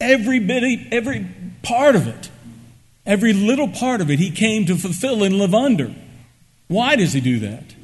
Every 0.00 0.40
bit, 0.40 0.92
every 0.92 1.26
part 1.62 1.96
of 1.96 2.06
it, 2.06 2.28
every 3.06 3.32
little 3.32 3.68
part 3.68 4.00
of 4.00 4.10
it, 4.10 4.18
he 4.18 4.30
came 4.30 4.66
to 4.66 4.76
fulfill 4.76 5.22
and 5.22 5.38
live 5.38 5.54
under. 5.54 5.94
Why 6.68 6.96
does 6.96 7.12
he 7.12 7.20
do 7.20 7.38
that? 7.40 7.74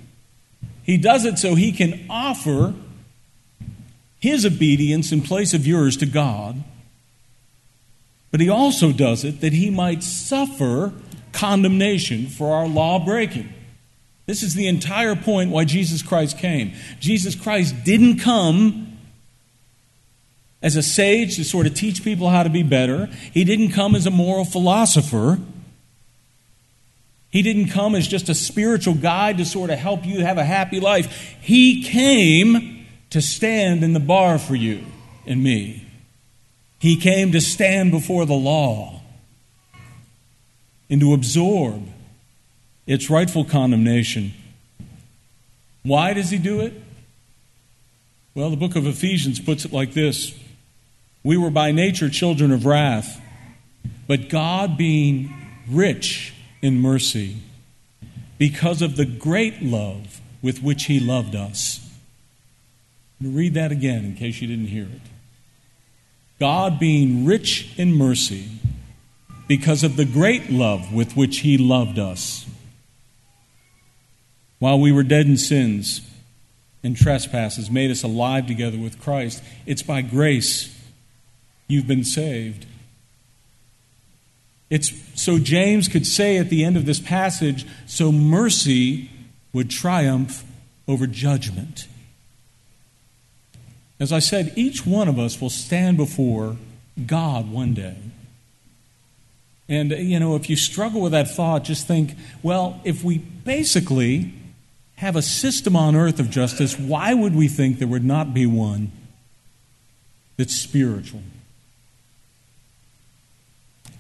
He 0.83 0.97
does 0.97 1.25
it 1.25 1.39
so 1.39 1.55
he 1.55 1.73
can 1.73 2.07
offer 2.11 2.75
his 4.19 4.45
obedience 4.45 5.13
in 5.13 5.23
place 5.23 5.55
of 5.55 5.67
yours 5.67 5.97
to 5.99 6.07
God. 6.07 6.63
But 8.31 8.41
he 8.41 8.49
also 8.49 8.93
does 8.93 9.25
it 9.25 9.41
that 9.41 9.53
he 9.53 9.71
might 9.71 10.03
suffer 10.03 10.93
condemnation 11.33 12.27
for 12.27 12.55
our 12.55 12.67
law 12.67 13.05
breaking. 13.05 13.53
This 14.27 14.43
is 14.43 14.55
the 14.55 14.69
entire 14.69 15.17
point 15.17 15.51
why 15.51 15.65
Jesus 15.65 16.03
Christ 16.03 16.39
came. 16.39 16.73
Jesus 17.01 17.35
Christ 17.35 17.75
didn't 17.85 18.19
come 18.19 18.91
as 20.63 20.77
a 20.77 20.83
sage 20.83 21.37
to 21.37 21.45
sort 21.45 21.67
of 21.67 21.75
teach 21.75 22.05
people 22.05 22.29
how 22.29 22.43
to 22.43 22.51
be 22.51 22.63
better, 22.63 23.07
he 23.33 23.45
didn't 23.45 23.71
come 23.71 23.95
as 23.95 24.07
a 24.07 24.11
moral 24.11 24.45
philosopher. 24.45 25.39
He 27.31 27.43
didn't 27.43 27.69
come 27.69 27.95
as 27.95 28.09
just 28.09 28.29
a 28.29 28.35
spiritual 28.35 28.95
guide 28.95 29.39
to 29.39 29.45
sort 29.45 29.71
of 29.71 29.79
help 29.79 30.05
you 30.05 30.25
have 30.25 30.37
a 30.37 30.45
happy 30.45 30.81
life. 30.81 31.37
He 31.41 31.85
came 31.85 32.87
to 33.11 33.23
stand 33.23 33.85
in 33.85 33.93
the 33.93 34.01
bar 34.01 34.37
for 34.37 34.57
you 34.57 34.85
and 35.27 35.43
me. 35.43 35.87
He 36.81 36.97
came 36.97 37.31
to 37.33 37.41
stand 37.41 37.93
before 37.93 38.25
the 38.27 38.35
law 38.35 39.03
and 40.89 41.01
to 41.01 41.13
absorb 41.13 41.87
its 42.87 43.09
rightful 43.09 43.45
condemnation. 43.45 44.33
Why 45.85 46.15
does 46.15 46.31
he 46.31 46.39
do 46.39 46.61
it? 46.61 46.73
Well, 48.35 48.51
the 48.51 48.57
book 48.57 48.77
of 48.77 48.87
Ephesians 48.87 49.39
puts 49.39 49.65
it 49.65 49.73
like 49.73 49.93
this 49.93 50.35
We 51.23 51.37
were 51.37 51.51
by 51.51 51.71
nature 51.71 52.09
children 52.09 52.51
of 52.51 52.65
wrath, 52.65 53.21
but 54.09 54.31
God 54.31 54.79
being 54.79 55.33
rich 55.69 56.33
in 56.63 56.81
mercy 56.81 57.37
because 58.39 58.81
of 58.81 58.97
the 58.97 59.05
great 59.05 59.63
love 59.63 60.23
with 60.41 60.63
which 60.63 60.85
He 60.87 60.99
loved 60.99 61.35
us. 61.35 61.87
read 63.21 63.53
that 63.53 63.71
again 63.71 64.07
in 64.07 64.15
case 64.15 64.41
you 64.41 64.49
didn't 64.49 64.69
hear 64.69 64.85
it. 64.85 65.10
God 66.41 66.81
being 66.81 67.27
rich 67.27 67.71
in 67.77 67.93
mercy 67.93 68.49
because 69.47 69.85
of 69.85 69.97
the 69.97 70.07
great 70.07 70.51
love 70.51 70.93
with 70.93 71.15
which 71.15 71.41
He 71.41 71.59
loved 71.59 71.99
us. 71.99 72.47
While 74.59 74.81
we 74.81 74.91
were 74.91 75.03
dead 75.03 75.27
in 75.27 75.37
sins 75.37 76.01
and 76.83 76.97
trespasses, 76.97 77.71
made 77.71 77.91
us 77.91 78.03
alive 78.03 78.47
together 78.47 78.79
with 78.79 79.01
Christ. 79.01 79.43
It's 79.67 79.83
by 79.83 80.01
grace 80.01 80.75
you've 81.69 81.87
been 81.87 82.05
saved. 82.05 82.65
It's 84.71 84.93
so 85.21 85.39
James 85.39 85.89
could 85.89 86.07
say 86.07 86.39
at 86.39 86.49
the 86.49 86.65
end 86.65 86.77
of 86.77 86.87
this 86.87 87.01
passage, 87.01 87.67
so 87.87 88.11
mercy 88.11 89.11
would 89.53 89.69
triumph 89.69 90.45
over 90.89 91.07
judgment. 91.07 91.87
As 94.01 94.13
I 94.13 94.19
said, 94.19 94.55
each 94.57 94.87
one 94.87 95.09
of 95.09 95.19
us 95.19 95.41
will 95.41 95.51
stand 95.51 95.99
before 95.99 96.57
God 97.07 97.53
one 97.53 97.75
day. 97.75 97.97
And, 99.69 99.91
you 99.93 100.19
know, 100.19 100.35
if 100.35 100.51
you 100.51 100.57
struggle 100.57 101.03
with 101.03 101.13
that 101.13 101.31
thought, 101.31 101.63
just 101.63 101.87
think, 101.87 102.15
well, 102.43 102.81
if 102.83 103.05
we 103.05 103.19
basically 103.19 104.33
have 104.97 105.17
a 105.17 105.23
system 105.23 105.77
on 105.77 105.95
earth 105.95 106.19
of 106.19 106.31
justice, 106.31 106.79
why 106.79 107.15
would 107.15 107.37
we 107.37 107.47
think 107.47 107.79
there 107.79 107.87
would 107.87 108.05
not 108.05 108.35
be 108.35 108.47
one 108.47 108.91
that's 110.37 110.57
spiritual? 110.57 111.23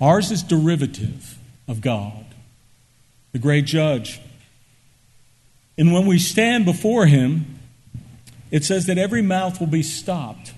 Ours 0.00 0.30
is 0.30 0.42
derivative 0.42 1.38
of 1.68 1.82
God, 1.82 2.24
the 3.32 3.38
great 3.38 3.66
judge. 3.66 4.18
And 5.76 5.92
when 5.92 6.06
we 6.06 6.18
stand 6.18 6.64
before 6.64 7.06
him, 7.06 7.49
it 8.50 8.64
says 8.64 8.86
that 8.86 8.98
every 8.98 9.22
mouth 9.22 9.60
will 9.60 9.66
be 9.66 9.82
stopped. 9.82 10.52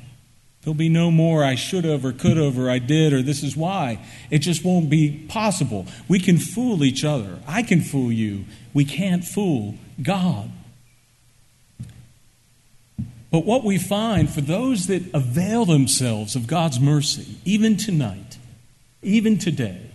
There'll 0.62 0.74
be 0.74 0.88
no 0.88 1.10
more 1.10 1.42
I 1.42 1.56
should 1.56 1.84
have 1.84 2.04
or 2.04 2.12
could 2.12 2.36
have 2.36 2.56
or 2.56 2.70
I 2.70 2.78
did 2.78 3.12
or 3.12 3.20
this 3.20 3.42
is 3.42 3.56
why. 3.56 4.04
It 4.30 4.38
just 4.38 4.64
won't 4.64 4.88
be 4.88 5.26
possible. 5.28 5.86
We 6.08 6.20
can 6.20 6.38
fool 6.38 6.84
each 6.84 7.04
other. 7.04 7.40
I 7.48 7.62
can 7.62 7.80
fool 7.80 8.12
you. 8.12 8.44
We 8.72 8.84
can't 8.84 9.24
fool 9.24 9.74
God. 10.00 10.50
But 13.32 13.44
what 13.44 13.64
we 13.64 13.78
find 13.78 14.30
for 14.30 14.42
those 14.42 14.86
that 14.86 15.02
avail 15.14 15.64
themselves 15.64 16.36
of 16.36 16.46
God's 16.46 16.78
mercy, 16.78 17.38
even 17.44 17.76
tonight, 17.76 18.38
even 19.02 19.38
today, 19.38 19.90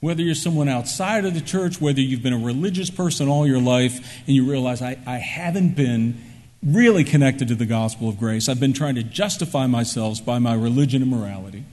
whether 0.00 0.20
you're 0.20 0.34
someone 0.34 0.68
outside 0.68 1.24
of 1.24 1.32
the 1.32 1.40
church, 1.40 1.80
whether 1.80 2.00
you've 2.00 2.22
been 2.22 2.32
a 2.32 2.38
religious 2.38 2.90
person 2.90 3.28
all 3.28 3.46
your 3.46 3.60
life 3.60 3.96
and 4.26 4.36
you 4.36 4.50
realize, 4.50 4.82
I, 4.82 4.98
I 5.06 5.16
haven't 5.16 5.74
been 5.74 6.22
really 6.62 7.04
connected 7.04 7.48
to 7.48 7.54
the 7.54 7.66
gospel 7.66 8.08
of 8.08 8.18
grace, 8.18 8.48
I've 8.48 8.60
been 8.60 8.72
trying 8.72 8.94
to 8.96 9.02
justify 9.02 9.66
myself 9.66 10.24
by 10.24 10.38
my 10.38 10.54
religion 10.54 11.02
and 11.02 11.10
morality. 11.10 11.64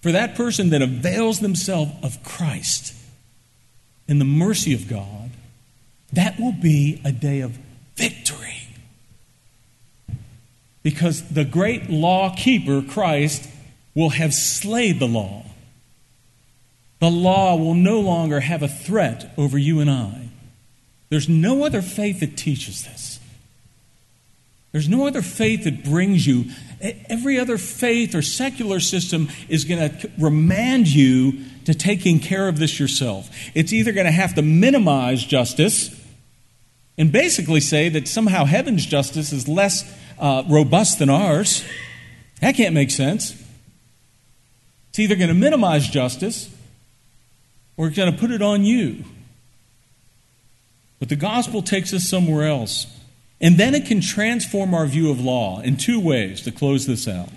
For 0.00 0.12
that 0.12 0.34
person 0.34 0.70
that 0.70 0.82
avails 0.82 1.40
themselves 1.40 1.92
of 2.02 2.22
Christ 2.24 2.94
and 4.08 4.20
the 4.20 4.24
mercy 4.24 4.72
of 4.72 4.88
God, 4.88 5.30
that 6.12 6.38
will 6.40 6.52
be 6.52 7.00
a 7.04 7.12
day 7.12 7.40
of 7.40 7.58
victory. 7.96 8.68
Because 10.82 11.28
the 11.28 11.44
great 11.44 11.90
law 11.90 12.34
keeper, 12.34 12.82
Christ, 12.82 13.48
will 13.94 14.10
have 14.10 14.32
slayed 14.32 14.98
the 14.98 15.06
law. 15.06 15.44
The 17.00 17.10
law 17.10 17.56
will 17.56 17.74
no 17.74 18.00
longer 18.00 18.40
have 18.40 18.62
a 18.62 18.68
threat 18.68 19.32
over 19.36 19.58
you 19.58 19.80
and 19.80 19.90
I. 19.90 20.28
There's 21.08 21.28
no 21.28 21.64
other 21.64 21.82
faith 21.82 22.20
that 22.20 22.36
teaches 22.36 22.84
this. 22.84 23.09
There's 24.72 24.88
no 24.88 25.06
other 25.06 25.22
faith 25.22 25.64
that 25.64 25.84
brings 25.84 26.26
you. 26.26 26.46
Every 27.08 27.38
other 27.38 27.58
faith 27.58 28.14
or 28.14 28.22
secular 28.22 28.80
system 28.80 29.28
is 29.48 29.64
going 29.64 29.90
to 29.90 30.10
remand 30.18 30.88
you 30.88 31.44
to 31.64 31.74
taking 31.74 32.20
care 32.20 32.48
of 32.48 32.58
this 32.58 32.78
yourself. 32.78 33.28
It's 33.54 33.72
either 33.72 33.92
going 33.92 34.06
to 34.06 34.12
have 34.12 34.34
to 34.36 34.42
minimize 34.42 35.24
justice 35.24 35.94
and 36.96 37.10
basically 37.10 37.60
say 37.60 37.88
that 37.88 38.06
somehow 38.06 38.44
heaven's 38.44 38.86
justice 38.86 39.32
is 39.32 39.48
less 39.48 39.90
uh, 40.18 40.44
robust 40.48 40.98
than 40.98 41.10
ours. 41.10 41.64
That 42.40 42.54
can't 42.54 42.74
make 42.74 42.90
sense. 42.90 43.34
It's 44.90 44.98
either 44.98 45.16
going 45.16 45.28
to 45.28 45.34
minimize 45.34 45.88
justice 45.88 46.54
or 47.76 47.88
it's 47.88 47.96
going 47.96 48.12
to 48.12 48.18
put 48.18 48.30
it 48.30 48.42
on 48.42 48.64
you. 48.64 49.04
But 50.98 51.08
the 51.08 51.16
gospel 51.16 51.62
takes 51.62 51.92
us 51.92 52.08
somewhere 52.08 52.46
else. 52.46 52.86
And 53.40 53.56
then 53.56 53.74
it 53.74 53.86
can 53.86 54.00
transform 54.00 54.74
our 54.74 54.86
view 54.86 55.10
of 55.10 55.20
law 55.20 55.60
in 55.60 55.76
two 55.76 55.98
ways 55.98 56.42
to 56.42 56.52
close 56.52 56.86
this 56.86 57.08
out. 57.08 57.30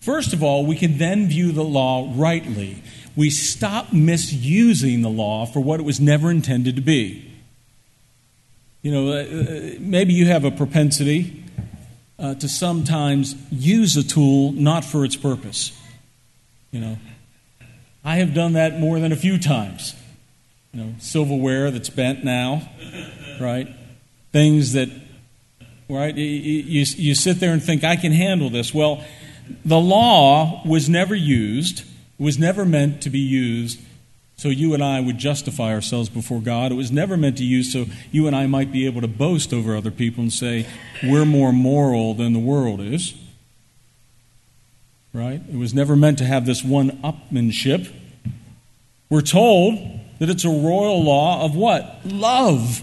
First 0.00 0.32
of 0.32 0.42
all, 0.42 0.64
we 0.64 0.76
can 0.76 0.98
then 0.98 1.26
view 1.26 1.50
the 1.50 1.64
law 1.64 2.12
rightly. 2.14 2.82
We 3.16 3.28
stop 3.30 3.92
misusing 3.92 5.02
the 5.02 5.08
law 5.08 5.46
for 5.46 5.58
what 5.58 5.80
it 5.80 5.82
was 5.82 5.98
never 5.98 6.30
intended 6.30 6.76
to 6.76 6.82
be. 6.82 7.28
You 8.82 8.92
know, 8.92 9.08
uh, 9.08 9.14
uh, 9.14 9.74
maybe 9.80 10.14
you 10.14 10.26
have 10.26 10.44
a 10.44 10.52
propensity 10.52 11.42
uh, 12.20 12.34
to 12.36 12.48
sometimes 12.48 13.34
use 13.50 13.96
a 13.96 14.04
tool 14.04 14.52
not 14.52 14.84
for 14.84 15.04
its 15.04 15.16
purpose. 15.16 15.76
You 16.70 16.80
know, 16.80 16.98
I 18.04 18.16
have 18.16 18.32
done 18.32 18.52
that 18.52 18.78
more 18.78 19.00
than 19.00 19.10
a 19.10 19.16
few 19.16 19.38
times. 19.38 19.96
You 20.72 20.84
know, 20.84 20.94
silverware 21.00 21.72
that's 21.72 21.88
bent 21.88 22.22
now, 22.22 22.68
right? 23.40 23.66
Things 24.36 24.74
that, 24.74 24.90
right, 25.88 26.14
you, 26.14 26.84
you, 26.84 27.14
sit 27.14 27.40
there 27.40 27.54
and 27.54 27.62
think, 27.62 27.84
I 27.84 27.96
can 27.96 28.12
handle 28.12 28.50
this. 28.50 28.74
Well, 28.74 29.02
the 29.64 29.78
law 29.78 30.60
was 30.66 30.90
never 30.90 31.14
used, 31.14 31.84
was 32.18 32.38
never 32.38 32.66
meant 32.66 33.00
to 33.00 33.08
be 33.08 33.18
used 33.18 33.80
so 34.36 34.48
you 34.48 34.74
and 34.74 34.84
I 34.84 35.00
would 35.00 35.16
justify 35.16 35.72
ourselves 35.72 36.10
before 36.10 36.42
God. 36.42 36.70
It 36.70 36.74
was 36.74 36.92
never 36.92 37.16
meant 37.16 37.38
to 37.38 37.44
use 37.44 37.72
so 37.72 37.86
you 38.12 38.26
and 38.26 38.36
I 38.36 38.46
might 38.46 38.70
be 38.70 38.84
able 38.84 39.00
to 39.00 39.08
boast 39.08 39.54
over 39.54 39.74
other 39.74 39.90
people 39.90 40.20
and 40.20 40.30
say, 40.30 40.66
we're 41.02 41.24
more 41.24 41.50
moral 41.50 42.12
than 42.12 42.34
the 42.34 42.38
world 42.38 42.82
is. 42.82 43.14
Right? 45.14 45.40
It 45.50 45.56
was 45.56 45.72
never 45.72 45.96
meant 45.96 46.18
to 46.18 46.24
have 46.24 46.44
this 46.44 46.62
one 46.62 46.90
upmanship. 47.02 47.90
We're 49.08 49.22
told 49.22 49.78
that 50.18 50.28
it's 50.28 50.44
a 50.44 50.50
royal 50.50 51.02
law 51.02 51.42
of 51.42 51.56
what? 51.56 52.00
Love. 52.04 52.82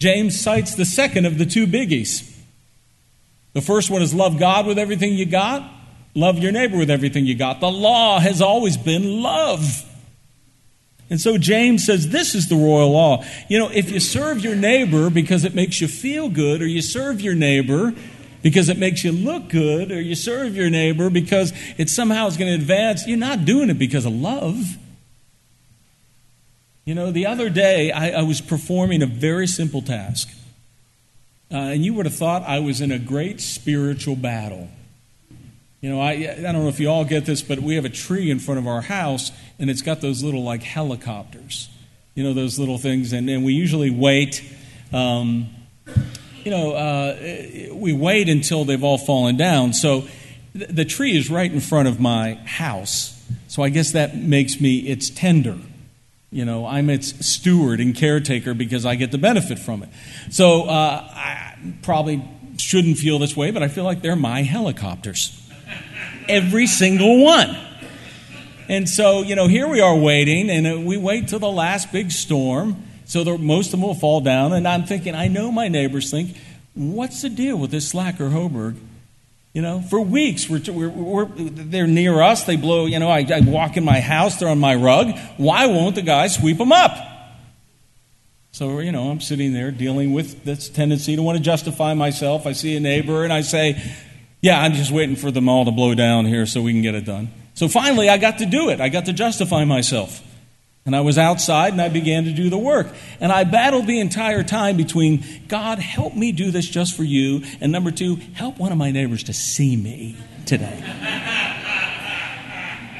James 0.00 0.40
cites 0.40 0.74
the 0.74 0.86
second 0.86 1.26
of 1.26 1.36
the 1.36 1.44
two 1.44 1.66
biggies. 1.66 2.26
The 3.52 3.60
first 3.60 3.90
one 3.90 4.00
is 4.00 4.14
love 4.14 4.38
God 4.38 4.66
with 4.66 4.78
everything 4.78 5.12
you 5.12 5.26
got, 5.26 5.70
love 6.14 6.38
your 6.38 6.52
neighbor 6.52 6.78
with 6.78 6.90
everything 6.90 7.26
you 7.26 7.34
got. 7.34 7.60
The 7.60 7.70
law 7.70 8.18
has 8.18 8.40
always 8.40 8.76
been 8.78 9.22
love. 9.22 9.84
And 11.10 11.20
so 11.20 11.36
James 11.36 11.84
says 11.84 12.08
this 12.08 12.34
is 12.34 12.48
the 12.48 12.54
royal 12.54 12.92
law. 12.92 13.24
You 13.48 13.58
know, 13.58 13.68
if 13.68 13.90
you 13.90 14.00
serve 14.00 14.42
your 14.42 14.54
neighbor 14.54 15.10
because 15.10 15.44
it 15.44 15.54
makes 15.54 15.80
you 15.80 15.88
feel 15.88 16.30
good, 16.30 16.62
or 16.62 16.66
you 16.66 16.80
serve 16.80 17.20
your 17.20 17.34
neighbor 17.34 17.92
because 18.42 18.70
it 18.70 18.78
makes 18.78 19.04
you 19.04 19.12
look 19.12 19.48
good, 19.48 19.90
or 19.90 20.00
you 20.00 20.14
serve 20.14 20.56
your 20.56 20.70
neighbor 20.70 21.10
because 21.10 21.52
it 21.76 21.90
somehow 21.90 22.26
is 22.26 22.38
going 22.38 22.48
to 22.50 22.54
advance, 22.54 23.06
you're 23.06 23.18
not 23.18 23.44
doing 23.44 23.68
it 23.68 23.78
because 23.78 24.06
of 24.06 24.12
love. 24.12 24.78
You 26.84 26.94
know, 26.94 27.10
the 27.10 27.26
other 27.26 27.50
day 27.50 27.92
I, 27.92 28.20
I 28.20 28.22
was 28.22 28.40
performing 28.40 29.02
a 29.02 29.06
very 29.06 29.46
simple 29.46 29.82
task. 29.82 30.28
Uh, 31.52 31.56
and 31.56 31.84
you 31.84 31.94
would 31.94 32.06
have 32.06 32.14
thought 32.14 32.42
I 32.42 32.60
was 32.60 32.80
in 32.80 32.92
a 32.92 32.98
great 32.98 33.40
spiritual 33.40 34.16
battle. 34.16 34.68
You 35.80 35.90
know, 35.90 36.00
I, 36.00 36.10
I 36.12 36.40
don't 36.40 36.62
know 36.62 36.68
if 36.68 36.78
you 36.78 36.88
all 36.88 37.04
get 37.04 37.24
this, 37.24 37.42
but 37.42 37.58
we 37.58 37.74
have 37.76 37.84
a 37.84 37.90
tree 37.90 38.30
in 38.30 38.38
front 38.38 38.60
of 38.60 38.66
our 38.66 38.82
house, 38.82 39.32
and 39.58 39.70
it's 39.70 39.82
got 39.82 40.00
those 40.00 40.22
little, 40.22 40.44
like, 40.44 40.62
helicopters. 40.62 41.68
You 42.14 42.22
know, 42.22 42.34
those 42.34 42.58
little 42.58 42.76
things. 42.76 43.12
And, 43.12 43.30
and 43.30 43.44
we 43.44 43.54
usually 43.54 43.90
wait, 43.90 44.44
um, 44.92 45.48
you 46.44 46.50
know, 46.50 46.72
uh, 46.72 47.16
we 47.72 47.92
wait 47.92 48.28
until 48.28 48.64
they've 48.64 48.84
all 48.84 48.98
fallen 48.98 49.36
down. 49.36 49.72
So 49.72 50.04
th- 50.52 50.70
the 50.70 50.84
tree 50.84 51.16
is 51.16 51.30
right 51.30 51.50
in 51.50 51.60
front 51.60 51.88
of 51.88 51.98
my 51.98 52.34
house. 52.44 53.16
So 53.48 53.62
I 53.62 53.70
guess 53.70 53.92
that 53.92 54.16
makes 54.16 54.60
me 54.60 54.80
its 54.80 55.08
tender. 55.08 55.56
You 56.30 56.44
know, 56.44 56.64
I'm 56.64 56.90
its 56.90 57.26
steward 57.26 57.80
and 57.80 57.94
caretaker 57.94 58.54
because 58.54 58.86
I 58.86 58.94
get 58.94 59.10
the 59.10 59.18
benefit 59.18 59.58
from 59.58 59.82
it. 59.82 59.88
So 60.30 60.62
uh, 60.64 61.08
I 61.12 61.56
probably 61.82 62.22
shouldn't 62.56 62.98
feel 62.98 63.18
this 63.18 63.36
way, 63.36 63.50
but 63.50 63.62
I 63.62 63.68
feel 63.68 63.84
like 63.84 64.00
they're 64.00 64.14
my 64.14 64.42
helicopters 64.42 65.36
every 66.28 66.66
single 66.66 67.22
one. 67.22 67.56
And 68.68 68.88
so, 68.88 69.22
you 69.22 69.34
know, 69.34 69.48
here 69.48 69.66
we 69.66 69.80
are 69.80 69.96
waiting, 69.96 70.48
and 70.48 70.66
uh, 70.66 70.78
we 70.78 70.96
wait 70.96 71.26
till 71.26 71.40
the 71.40 71.50
last 71.50 71.90
big 71.90 72.12
storm, 72.12 72.84
so 73.04 73.24
that 73.24 73.38
most 73.38 73.66
of 73.66 73.72
them 73.72 73.82
will 73.82 73.96
fall 73.96 74.20
down. 74.20 74.52
And 74.52 74.68
I'm 74.68 74.84
thinking, 74.84 75.16
I 75.16 75.26
know 75.26 75.50
my 75.50 75.66
neighbors 75.66 76.10
think, 76.10 76.36
what's 76.74 77.22
the 77.22 77.28
deal 77.28 77.56
with 77.56 77.72
this 77.72 77.88
slacker 77.88 78.30
Hoberg? 78.30 78.76
You 79.52 79.62
know, 79.62 79.80
for 79.80 80.00
weeks, 80.00 80.48
we're, 80.48 80.62
we're, 80.70 80.88
we're, 80.88 81.24
they're 81.24 81.86
near 81.88 82.22
us. 82.22 82.44
They 82.44 82.56
blow, 82.56 82.86
you 82.86 83.00
know, 83.00 83.10
I, 83.10 83.26
I 83.28 83.40
walk 83.40 83.76
in 83.76 83.84
my 83.84 83.98
house, 83.98 84.36
they're 84.36 84.48
on 84.48 84.60
my 84.60 84.76
rug. 84.76 85.18
Why 85.38 85.66
won't 85.66 85.96
the 85.96 86.02
guy 86.02 86.28
sweep 86.28 86.58
them 86.58 86.70
up? 86.70 86.94
So, 88.52 88.78
you 88.78 88.92
know, 88.92 89.10
I'm 89.10 89.20
sitting 89.20 89.52
there 89.52 89.70
dealing 89.70 90.12
with 90.12 90.44
this 90.44 90.68
tendency 90.68 91.16
to 91.16 91.22
want 91.22 91.38
to 91.38 91.42
justify 91.42 91.94
myself. 91.94 92.46
I 92.46 92.52
see 92.52 92.76
a 92.76 92.80
neighbor 92.80 93.24
and 93.24 93.32
I 93.32 93.40
say, 93.40 93.80
yeah, 94.40 94.60
I'm 94.60 94.74
just 94.74 94.90
waiting 94.92 95.16
for 95.16 95.30
them 95.30 95.48
all 95.48 95.64
to 95.64 95.70
blow 95.70 95.94
down 95.94 96.26
here 96.26 96.46
so 96.46 96.62
we 96.62 96.72
can 96.72 96.82
get 96.82 96.94
it 96.94 97.04
done. 97.04 97.30
So 97.54 97.68
finally, 97.68 98.08
I 98.08 98.18
got 98.18 98.38
to 98.38 98.46
do 98.46 98.70
it. 98.70 98.80
I 98.80 98.88
got 98.88 99.06
to 99.06 99.12
justify 99.12 99.64
myself. 99.64 100.22
And 100.86 100.96
I 100.96 101.00
was 101.02 101.18
outside 101.18 101.72
and 101.72 101.80
I 101.80 101.88
began 101.88 102.24
to 102.24 102.32
do 102.32 102.48
the 102.48 102.58
work. 102.58 102.88
And 103.20 103.30
I 103.30 103.44
battled 103.44 103.86
the 103.86 104.00
entire 104.00 104.42
time 104.42 104.76
between 104.76 105.24
God, 105.46 105.78
help 105.78 106.14
me 106.14 106.32
do 106.32 106.50
this 106.50 106.66
just 106.66 106.96
for 106.96 107.04
you, 107.04 107.42
and 107.60 107.70
number 107.70 107.90
two, 107.90 108.16
help 108.34 108.58
one 108.58 108.72
of 108.72 108.78
my 108.78 108.90
neighbors 108.90 109.24
to 109.24 109.32
see 109.32 109.76
me 109.76 110.16
today. 110.46 110.82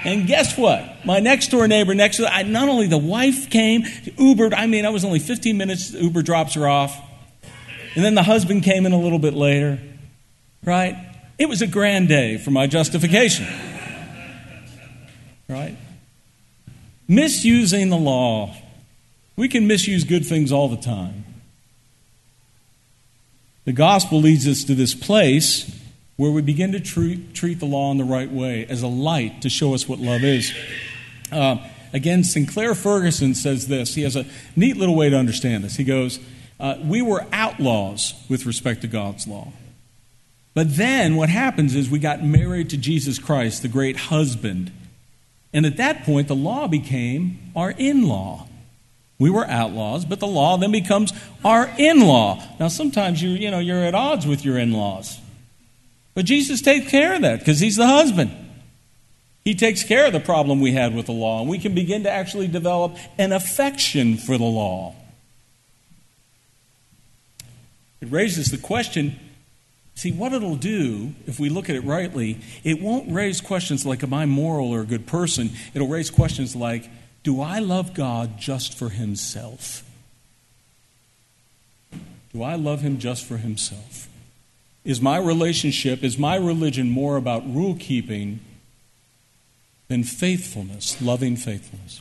and 0.04 0.26
guess 0.26 0.58
what? 0.58 1.04
My 1.04 1.20
next 1.20 1.48
door 1.50 1.66
neighbor 1.66 1.94
next 1.94 2.18
to 2.18 2.32
I, 2.32 2.42
not 2.42 2.68
only 2.68 2.86
the 2.86 2.98
wife 2.98 3.48
came, 3.48 3.82
Ubered, 3.82 4.52
I 4.54 4.66
mean, 4.66 4.84
I 4.84 4.90
was 4.90 5.04
only 5.04 5.18
15 5.18 5.56
minutes, 5.56 5.92
Uber 5.92 6.22
drops 6.22 6.54
her 6.54 6.68
off. 6.68 6.96
And 7.94 8.04
then 8.04 8.14
the 8.14 8.22
husband 8.22 8.62
came 8.62 8.86
in 8.86 8.92
a 8.92 9.00
little 9.00 9.18
bit 9.18 9.34
later, 9.34 9.80
right? 10.64 10.96
It 11.38 11.48
was 11.48 11.62
a 11.62 11.66
grand 11.66 12.08
day 12.08 12.36
for 12.36 12.50
my 12.50 12.66
justification. 12.66 13.46
Right? 15.48 15.76
Misusing 17.10 17.88
the 17.88 17.96
law. 17.96 18.54
We 19.34 19.48
can 19.48 19.66
misuse 19.66 20.04
good 20.04 20.24
things 20.24 20.52
all 20.52 20.68
the 20.68 20.76
time. 20.76 21.24
The 23.64 23.72
gospel 23.72 24.20
leads 24.20 24.46
us 24.46 24.62
to 24.62 24.76
this 24.76 24.94
place 24.94 25.76
where 26.16 26.30
we 26.30 26.40
begin 26.40 26.70
to 26.70 26.78
treat, 26.78 27.34
treat 27.34 27.58
the 27.58 27.66
law 27.66 27.90
in 27.90 27.98
the 27.98 28.04
right 28.04 28.30
way 28.30 28.64
as 28.66 28.84
a 28.84 28.86
light 28.86 29.42
to 29.42 29.50
show 29.50 29.74
us 29.74 29.88
what 29.88 29.98
love 29.98 30.22
is. 30.22 30.54
Uh, 31.32 31.56
again, 31.92 32.22
Sinclair 32.22 32.76
Ferguson 32.76 33.34
says 33.34 33.66
this. 33.66 33.96
He 33.96 34.02
has 34.02 34.14
a 34.14 34.24
neat 34.54 34.76
little 34.76 34.94
way 34.94 35.10
to 35.10 35.16
understand 35.16 35.64
this. 35.64 35.74
He 35.74 35.82
goes, 35.82 36.20
uh, 36.60 36.76
We 36.80 37.02
were 37.02 37.26
outlaws 37.32 38.14
with 38.28 38.46
respect 38.46 38.82
to 38.82 38.86
God's 38.86 39.26
law. 39.26 39.52
But 40.54 40.76
then 40.76 41.16
what 41.16 41.28
happens 41.28 41.74
is 41.74 41.90
we 41.90 41.98
got 41.98 42.22
married 42.22 42.70
to 42.70 42.76
Jesus 42.76 43.18
Christ, 43.18 43.62
the 43.62 43.68
great 43.68 43.96
husband. 43.96 44.70
And 45.52 45.66
at 45.66 45.76
that 45.78 46.04
point, 46.04 46.28
the 46.28 46.36
law 46.36 46.68
became 46.68 47.38
our 47.56 47.72
in 47.72 48.06
law. 48.06 48.46
We 49.18 49.30
were 49.30 49.46
outlaws, 49.46 50.04
but 50.04 50.20
the 50.20 50.26
law 50.26 50.56
then 50.56 50.72
becomes 50.72 51.12
our 51.44 51.70
in 51.76 52.00
law. 52.00 52.42
Now, 52.58 52.68
sometimes 52.68 53.22
you, 53.22 53.30
you 53.30 53.50
know, 53.50 53.58
you're 53.58 53.84
at 53.84 53.94
odds 53.94 54.26
with 54.26 54.44
your 54.44 54.58
in 54.58 54.72
laws. 54.72 55.18
But 56.14 56.24
Jesus 56.24 56.62
takes 56.62 56.90
care 56.90 57.14
of 57.14 57.22
that 57.22 57.40
because 57.40 57.60
he's 57.60 57.76
the 57.76 57.86
husband. 57.86 58.30
He 59.44 59.54
takes 59.54 59.84
care 59.84 60.06
of 60.06 60.12
the 60.12 60.20
problem 60.20 60.60
we 60.60 60.72
had 60.72 60.94
with 60.94 61.06
the 61.06 61.12
law, 61.12 61.40
and 61.40 61.48
we 61.48 61.58
can 61.58 61.74
begin 61.74 62.04
to 62.04 62.10
actually 62.10 62.48
develop 62.48 62.96
an 63.18 63.32
affection 63.32 64.16
for 64.16 64.38
the 64.38 64.44
law. 64.44 64.94
It 68.00 68.10
raises 68.10 68.50
the 68.50 68.58
question 68.58 69.18
See, 69.94 70.12
what 70.12 70.32
it'll 70.32 70.56
do, 70.56 71.14
if 71.26 71.38
we 71.38 71.50
look 71.50 71.68
at 71.68 71.76
it 71.76 71.84
rightly, 71.84 72.40
it 72.64 72.80
won't 72.80 73.12
raise 73.12 73.40
questions 73.40 73.84
like, 73.84 74.02
Am 74.02 74.14
I 74.14 74.26
moral 74.26 74.70
or 74.70 74.80
a 74.80 74.86
good 74.86 75.06
person? 75.06 75.50
It'll 75.74 75.88
raise 75.88 76.10
questions 76.10 76.56
like, 76.56 76.88
Do 77.22 77.40
I 77.40 77.58
love 77.58 77.92
God 77.92 78.38
just 78.38 78.76
for 78.78 78.88
Himself? 78.88 79.84
Do 82.32 82.42
I 82.42 82.54
love 82.54 82.80
Him 82.80 82.98
just 82.98 83.24
for 83.24 83.36
Himself? 83.36 84.08
Is 84.84 85.00
my 85.00 85.18
relationship, 85.18 86.02
is 86.02 86.18
my 86.18 86.36
religion 86.36 86.88
more 86.88 87.16
about 87.16 87.46
rule 87.52 87.76
keeping 87.78 88.40
than 89.88 90.04
faithfulness, 90.04 91.00
loving 91.02 91.36
faithfulness? 91.36 92.00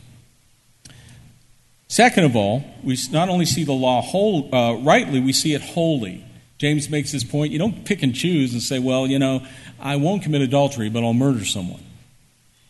Second 1.88 2.24
of 2.24 2.36
all, 2.36 2.64
we 2.82 2.96
not 3.10 3.28
only 3.28 3.44
see 3.44 3.64
the 3.64 3.72
law 3.72 4.00
whole, 4.00 4.54
uh, 4.54 4.74
rightly, 4.74 5.20
we 5.20 5.32
see 5.32 5.54
it 5.54 5.60
wholly. 5.60 6.24
James 6.60 6.90
makes 6.90 7.10
this 7.10 7.24
point 7.24 7.52
you 7.52 7.58
don't 7.58 7.86
pick 7.86 8.02
and 8.02 8.14
choose 8.14 8.52
and 8.52 8.62
say, 8.62 8.78
well, 8.78 9.06
you 9.06 9.18
know, 9.18 9.42
I 9.80 9.96
won't 9.96 10.22
commit 10.22 10.42
adultery, 10.42 10.90
but 10.90 11.02
I'll 11.02 11.14
murder 11.14 11.46
someone. 11.46 11.82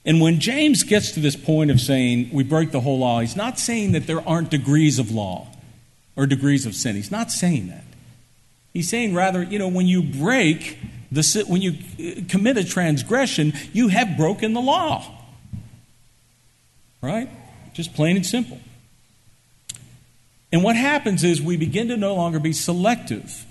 And 0.05 0.21
when 0.21 0.39
James 0.39 0.85
gets 0.85 1.11
to 1.13 1.21
this 1.21 1.35
point 1.35 1.73
of 1.73 1.81
saying 1.81 2.31
we 2.33 2.45
break 2.45 2.71
the 2.71 2.81
whole 2.81 3.01
law, 3.01 3.19
he's 3.19 3.35
not 3.35 3.59
saying 3.59 3.91
that 3.93 4.07
there 4.07 4.27
aren't 4.27 4.49
degrees 4.49 5.01
of 5.01 5.11
law 5.11 5.49
or 6.15 6.27
degrees 6.27 6.67
of 6.67 6.77
sin. 6.77 6.95
He's 6.95 7.11
not 7.11 7.33
saying 7.33 7.67
that. 7.67 7.83
He's 8.73 8.89
saying 8.89 9.13
rather, 9.13 9.43
you 9.43 9.59
know, 9.59 9.67
when 9.67 9.89
you 9.89 10.05
break 10.05 10.79
the 11.11 11.45
when 11.49 11.61
you 11.61 11.73
uh, 11.99 12.21
commit 12.29 12.59
a 12.59 12.65
transgression, 12.65 13.53
you 13.73 13.89
have 13.89 14.17
broken 14.17 14.53
the 14.53 14.61
law. 14.61 15.05
Right? 17.03 17.29
Just 17.75 17.95
plain 17.95 18.15
and 18.15 18.25
simple. 18.25 18.61
And 20.53 20.63
what 20.63 20.77
happens 20.77 21.25
is 21.25 21.43
we 21.43 21.57
begin 21.57 21.89
to 21.89 21.97
no 21.97 22.15
longer 22.15 22.39
be 22.39 22.53
selective 22.53 23.47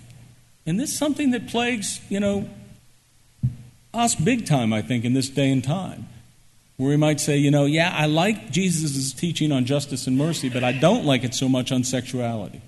and 0.70 0.80
this 0.80 0.92
is 0.92 0.98
something 0.98 1.32
that 1.32 1.48
plagues, 1.48 2.00
you 2.10 2.20
know, 2.20 2.48
us 3.92 4.14
big 4.14 4.46
time, 4.46 4.72
I 4.72 4.84
think, 4.84 5.04
in 5.04 5.14
this 5.14 5.28
day 5.28 5.52
and 5.52 5.64
time. 5.64 6.08
Where 6.78 6.90
we 6.90 6.96
might 6.96 7.20
say, 7.20 7.38
you 7.38 7.50
know, 7.50 7.66
yeah, 7.66 7.92
I 7.94 8.06
like 8.06 8.52
Jesus' 8.52 9.12
teaching 9.12 9.52
on 9.52 9.66
justice 9.66 10.06
and 10.06 10.16
mercy, 10.16 10.48
but 10.48 10.64
I 10.64 10.72
don't 10.72 11.06
like 11.06 11.24
it 11.24 11.34
so 11.34 11.50
much 11.50 11.72
on 11.72 11.84
sexuality. 11.84 12.62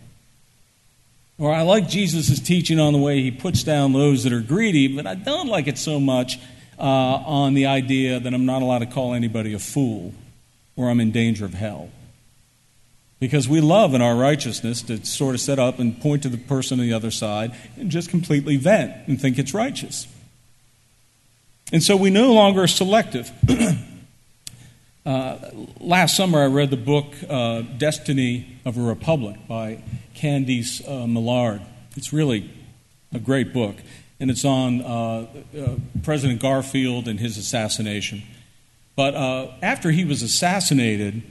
Or 1.37 1.53
I 1.53 1.61
like 1.61 1.87
Jesus' 1.87 2.39
teaching 2.39 2.79
on 2.79 2.93
the 2.93 2.99
way 2.99 3.21
he 3.21 3.29
puts 3.29 3.61
down 3.61 3.93
those 3.93 4.23
that 4.23 4.33
are 4.33 4.41
greedy, 4.41 4.87
but 4.87 5.05
I 5.05 5.13
don't 5.13 5.47
like 5.47 5.67
it 5.67 5.77
so 5.77 5.99
much 5.99 6.39
uh, 6.79 6.83
on 6.83 7.53
the 7.53 7.67
idea 7.67 8.19
that 8.19 8.33
I'm 8.33 8.47
not 8.47 8.63
allowed 8.63 8.79
to 8.79 8.87
call 8.87 9.13
anybody 9.13 9.53
a 9.53 9.59
fool 9.59 10.11
or 10.75 10.89
I'm 10.89 10.99
in 10.99 11.11
danger 11.11 11.45
of 11.45 11.53
hell. 11.53 11.91
Because 13.21 13.47
we 13.47 13.61
love 13.61 13.93
in 13.93 14.01
our 14.01 14.15
righteousness 14.15 14.81
to 14.81 15.05
sort 15.05 15.35
of 15.35 15.41
set 15.41 15.59
up 15.59 15.77
and 15.77 16.01
point 16.01 16.23
to 16.23 16.29
the 16.29 16.39
person 16.39 16.79
on 16.79 16.87
the 16.87 16.93
other 16.93 17.11
side 17.11 17.55
and 17.77 17.91
just 17.91 18.09
completely 18.09 18.57
vent 18.57 19.07
and 19.07 19.21
think 19.21 19.37
it's 19.37 19.53
righteous. 19.53 20.07
And 21.71 21.83
so 21.83 21.95
we 21.95 22.09
no 22.09 22.33
longer 22.33 22.63
are 22.63 22.67
selective. 22.67 23.31
uh, 25.05 25.37
last 25.79 26.17
summer, 26.17 26.41
I 26.41 26.47
read 26.47 26.71
the 26.71 26.77
book 26.77 27.13
uh, 27.29 27.61
Destiny 27.61 28.57
of 28.65 28.75
a 28.77 28.81
Republic 28.81 29.37
by 29.47 29.83
Candice 30.15 30.81
uh, 30.89 31.05
Millard. 31.05 31.61
It's 31.95 32.11
really 32.11 32.49
a 33.13 33.19
great 33.19 33.53
book, 33.53 33.75
and 34.19 34.31
it's 34.31 34.45
on 34.45 34.81
uh, 34.81 35.27
uh, 35.55 35.75
President 36.03 36.41
Garfield 36.41 37.07
and 37.07 37.19
his 37.19 37.37
assassination. 37.37 38.23
But 38.95 39.13
uh, 39.13 39.51
after 39.61 39.91
he 39.91 40.05
was 40.05 40.23
assassinated, 40.23 41.21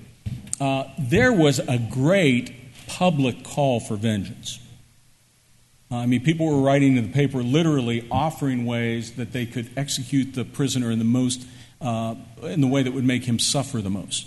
uh, 0.61 0.85
there 0.99 1.33
was 1.33 1.59
a 1.59 1.79
great 1.79 2.55
public 2.87 3.42
call 3.44 3.81
for 3.81 3.96
vengeance. 3.96 4.61
Uh, 5.90 5.96
I 5.96 6.07
mean, 6.07 6.23
people 6.23 6.46
were 6.46 6.61
writing 6.61 6.96
in 6.96 7.07
the 7.07 7.12
paper 7.12 7.42
literally 7.42 8.07
offering 8.11 8.64
ways 8.64 9.12
that 9.12 9.33
they 9.33 9.46
could 9.46 9.70
execute 9.77 10.35
the 10.35 10.44
prisoner 10.44 10.90
in 10.90 10.99
the 10.99 11.05
most, 11.05 11.46
uh, 11.81 12.14
in 12.42 12.61
the 12.61 12.66
way 12.66 12.83
that 12.83 12.92
would 12.92 13.05
make 13.05 13.25
him 13.25 13.38
suffer 13.38 13.81
the 13.81 13.90
most. 13.90 14.27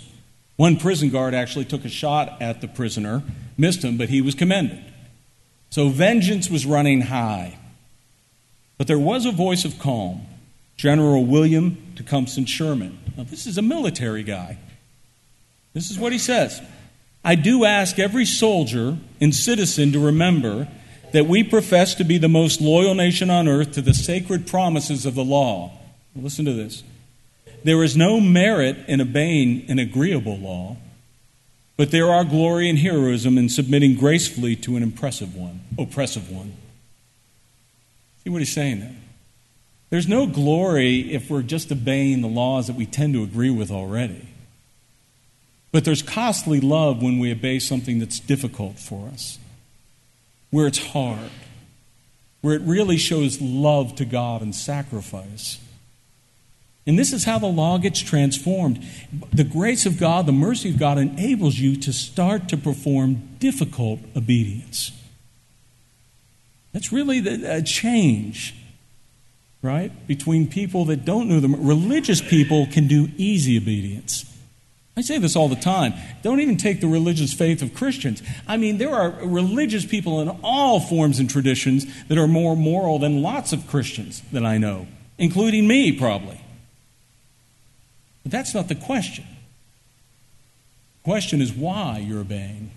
One 0.56 0.76
prison 0.76 1.10
guard 1.10 1.34
actually 1.34 1.64
took 1.64 1.84
a 1.84 1.88
shot 1.88 2.40
at 2.40 2.60
the 2.60 2.68
prisoner, 2.68 3.22
missed 3.56 3.82
him, 3.82 3.96
but 3.96 4.08
he 4.08 4.20
was 4.20 4.34
commended. 4.34 4.84
So 5.70 5.88
vengeance 5.88 6.50
was 6.50 6.66
running 6.66 7.02
high. 7.02 7.58
But 8.76 8.86
there 8.86 8.98
was 8.98 9.24
a 9.24 9.32
voice 9.32 9.64
of 9.64 9.78
calm. 9.78 10.26
General 10.76 11.24
William 11.24 11.94
Tecumseh 11.96 12.46
Sherman. 12.46 12.98
Now, 13.16 13.24
this 13.24 13.46
is 13.46 13.56
a 13.56 13.62
military 13.62 14.24
guy. 14.24 14.58
This 15.74 15.90
is 15.90 15.98
what 15.98 16.12
he 16.12 16.18
says 16.18 16.62
I 17.24 17.34
do 17.34 17.64
ask 17.64 17.98
every 17.98 18.24
soldier 18.24 18.96
and 19.20 19.34
citizen 19.34 19.92
to 19.92 19.98
remember 19.98 20.68
that 21.12 21.26
we 21.26 21.44
profess 21.44 21.94
to 21.96 22.04
be 22.04 22.18
the 22.18 22.28
most 22.28 22.60
loyal 22.60 22.94
nation 22.94 23.30
on 23.30 23.46
earth 23.46 23.72
to 23.72 23.82
the 23.82 23.94
sacred 23.94 24.46
promises 24.46 25.06
of 25.06 25.14
the 25.14 25.24
law. 25.24 25.72
Listen 26.16 26.44
to 26.44 26.52
this. 26.52 26.82
There 27.62 27.82
is 27.82 27.96
no 27.96 28.20
merit 28.20 28.76
in 28.88 29.00
obeying 29.00 29.64
an 29.68 29.78
agreeable 29.78 30.36
law, 30.36 30.76
but 31.76 31.90
there 31.90 32.10
are 32.10 32.24
glory 32.24 32.68
and 32.68 32.78
heroism 32.78 33.38
in 33.38 33.48
submitting 33.48 33.96
gracefully 33.96 34.54
to 34.56 34.76
an 34.76 34.82
impressive 34.82 35.34
one, 35.34 35.60
oppressive 35.78 36.30
one. 36.30 36.54
See 38.22 38.30
what 38.30 38.40
he's 38.40 38.52
saying 38.52 38.80
there? 38.80 38.96
There's 39.90 40.08
no 40.08 40.26
glory 40.26 41.12
if 41.12 41.30
we're 41.30 41.42
just 41.42 41.70
obeying 41.70 42.20
the 42.20 42.28
laws 42.28 42.66
that 42.66 42.76
we 42.76 42.86
tend 42.86 43.14
to 43.14 43.22
agree 43.22 43.50
with 43.50 43.70
already. 43.70 44.26
But 45.74 45.84
there's 45.84 46.02
costly 46.02 46.60
love 46.60 47.02
when 47.02 47.18
we 47.18 47.32
obey 47.32 47.58
something 47.58 47.98
that's 47.98 48.20
difficult 48.20 48.78
for 48.78 49.08
us, 49.08 49.40
where 50.52 50.68
it's 50.68 50.78
hard, 50.78 51.32
where 52.42 52.54
it 52.54 52.62
really 52.62 52.96
shows 52.96 53.40
love 53.40 53.96
to 53.96 54.04
God 54.04 54.40
and 54.40 54.54
sacrifice. 54.54 55.58
And 56.86 56.96
this 56.96 57.12
is 57.12 57.24
how 57.24 57.40
the 57.40 57.48
law 57.48 57.78
gets 57.78 57.98
transformed. 57.98 58.86
The 59.32 59.42
grace 59.42 59.84
of 59.84 59.98
God, 59.98 60.26
the 60.26 60.32
mercy 60.32 60.70
of 60.70 60.78
God 60.78 60.96
enables 60.96 61.58
you 61.58 61.74
to 61.74 61.92
start 61.92 62.48
to 62.50 62.56
perform 62.56 63.36
difficult 63.40 63.98
obedience. 64.14 64.92
That's 66.72 66.92
really 66.92 67.18
a 67.46 67.62
change, 67.62 68.54
right? 69.60 69.90
Between 70.06 70.46
people 70.46 70.84
that 70.84 71.04
don't 71.04 71.28
know 71.28 71.40
them. 71.40 71.66
Religious 71.66 72.20
people 72.20 72.68
can 72.68 72.86
do 72.86 73.08
easy 73.16 73.58
obedience. 73.58 74.30
I 74.96 75.00
say 75.00 75.18
this 75.18 75.34
all 75.34 75.48
the 75.48 75.56
time. 75.56 75.94
Don't 76.22 76.40
even 76.40 76.56
take 76.56 76.80
the 76.80 76.86
religious 76.86 77.32
faith 77.34 77.62
of 77.62 77.74
Christians. 77.74 78.22
I 78.46 78.56
mean, 78.56 78.78
there 78.78 78.94
are 78.94 79.10
religious 79.22 79.84
people 79.84 80.20
in 80.20 80.28
all 80.42 80.78
forms 80.78 81.18
and 81.18 81.28
traditions 81.28 81.86
that 82.06 82.16
are 82.16 82.28
more 82.28 82.56
moral 82.56 83.00
than 83.00 83.20
lots 83.20 83.52
of 83.52 83.66
Christians 83.66 84.22
that 84.30 84.44
I 84.44 84.56
know, 84.56 84.86
including 85.18 85.66
me, 85.66 85.90
probably. 85.90 86.40
But 88.22 88.30
that's 88.30 88.54
not 88.54 88.68
the 88.68 88.76
question. 88.76 89.24
The 91.02 91.10
question 91.10 91.42
is 91.42 91.52
why 91.52 91.98
you're 91.98 92.20
obeying. 92.20 92.70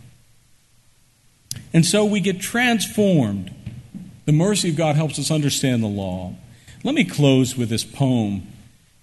And 1.73 1.85
so 1.85 2.03
we 2.03 2.19
get 2.19 2.41
transformed. 2.41 3.53
The 4.25 4.31
mercy 4.31 4.69
of 4.69 4.75
God 4.75 4.95
helps 4.95 5.19
us 5.19 5.29
understand 5.29 5.83
the 5.83 5.87
law. 5.87 6.33
Let 6.83 6.95
me 6.95 7.05
close 7.05 7.55
with 7.55 7.69
this 7.69 7.83
poem 7.83 8.47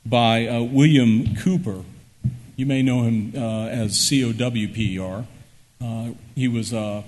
by 0.04 0.48
uh, 0.48 0.62
William 0.62 1.36
Cowper. 1.36 1.84
You 2.56 2.66
may 2.66 2.82
know 2.82 3.02
him 3.02 3.32
uh, 3.36 3.66
as 3.66 3.98
COWPER. 4.08 5.26
Uh, 5.80 6.10
he 6.36 6.46
was 6.46 6.72
uh, 6.72 7.02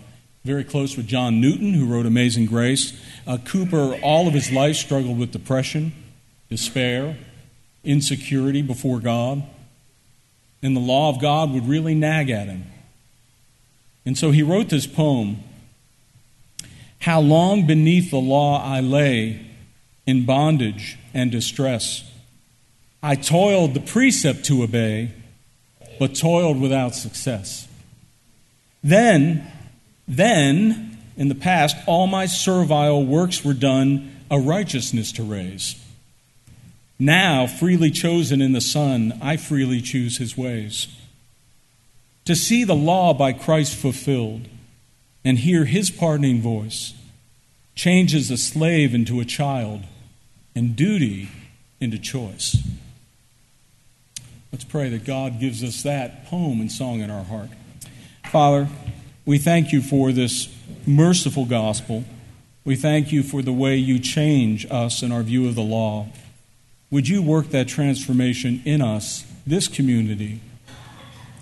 very 0.44 0.64
close 0.64 0.96
with 0.96 1.06
John 1.06 1.40
Newton, 1.40 1.72
who 1.72 1.86
wrote 1.86 2.04
Amazing 2.04 2.46
Grace. 2.46 2.92
Uh, 3.28 3.36
Cowper, 3.36 4.00
all 4.02 4.26
of 4.26 4.34
his 4.34 4.50
life, 4.50 4.74
struggled 4.74 5.18
with 5.18 5.30
depression, 5.30 5.92
despair, 6.50 7.16
insecurity 7.84 8.60
before 8.60 8.98
God. 8.98 9.44
And 10.62 10.74
the 10.74 10.80
law 10.80 11.10
of 11.10 11.20
God 11.20 11.52
would 11.52 11.68
really 11.68 11.94
nag 11.94 12.28
at 12.28 12.48
him. 12.48 12.64
And 14.04 14.18
so 14.18 14.32
he 14.32 14.42
wrote 14.42 14.68
this 14.68 14.86
poem 14.86 15.44
How 17.00 17.20
long 17.20 17.68
beneath 17.68 18.10
the 18.10 18.16
law 18.16 18.60
I 18.64 18.80
lay 18.80 19.46
in 20.06 20.26
bondage 20.26 20.98
and 21.14 21.30
distress. 21.30 22.10
I 23.00 23.14
toiled 23.14 23.74
the 23.74 23.80
precept 23.80 24.44
to 24.46 24.64
obey 24.64 25.12
but 25.98 26.14
toiled 26.14 26.60
without 26.60 26.94
success. 26.94 27.68
Then, 28.82 29.50
then, 30.06 30.98
in 31.16 31.28
the 31.28 31.34
past, 31.34 31.76
all 31.86 32.06
my 32.06 32.26
servile 32.26 33.04
works 33.04 33.44
were 33.44 33.54
done 33.54 34.16
a 34.30 34.38
righteousness 34.38 35.12
to 35.12 35.22
raise. 35.22 35.82
Now, 36.98 37.46
freely 37.46 37.90
chosen 37.90 38.40
in 38.40 38.52
the 38.52 38.60
Son, 38.60 39.18
I 39.20 39.36
freely 39.36 39.80
choose 39.80 40.18
his 40.18 40.36
ways. 40.36 40.88
To 42.24 42.34
see 42.34 42.64
the 42.64 42.74
law 42.74 43.12
by 43.14 43.32
Christ 43.32 43.76
fulfilled 43.76 44.48
and 45.24 45.38
hear 45.38 45.64
his 45.64 45.90
pardoning 45.90 46.40
voice 46.40 46.94
changes 47.74 48.30
a 48.30 48.36
slave 48.36 48.94
into 48.94 49.20
a 49.20 49.24
child 49.24 49.82
and 50.54 50.74
duty 50.74 51.28
into 51.80 51.98
choice. 51.98 52.56
Let's 54.56 54.64
pray 54.64 54.88
that 54.88 55.04
God 55.04 55.38
gives 55.38 55.62
us 55.62 55.82
that 55.82 56.24
poem 56.28 56.62
and 56.62 56.72
song 56.72 57.00
in 57.00 57.10
our 57.10 57.24
heart. 57.24 57.50
Father, 58.32 58.68
we 59.26 59.36
thank 59.36 59.70
you 59.70 59.82
for 59.82 60.12
this 60.12 60.48
merciful 60.86 61.44
gospel. 61.44 62.04
We 62.64 62.74
thank 62.74 63.12
you 63.12 63.22
for 63.22 63.42
the 63.42 63.52
way 63.52 63.76
you 63.76 63.98
change 63.98 64.66
us 64.70 65.02
in 65.02 65.12
our 65.12 65.22
view 65.22 65.46
of 65.46 65.56
the 65.56 65.62
law. 65.62 66.08
Would 66.90 67.06
you 67.06 67.20
work 67.22 67.50
that 67.50 67.68
transformation 67.68 68.62
in 68.64 68.80
us, 68.80 69.26
this 69.46 69.68
community, 69.68 70.40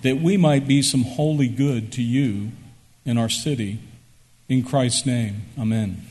that 0.02 0.16
we 0.20 0.36
might 0.36 0.66
be 0.66 0.82
some 0.82 1.04
holy 1.04 1.46
good 1.46 1.92
to 1.92 2.02
you 2.02 2.50
in 3.04 3.16
our 3.16 3.28
city? 3.28 3.78
In 4.48 4.64
Christ's 4.64 5.06
name, 5.06 5.42
amen. 5.56 6.04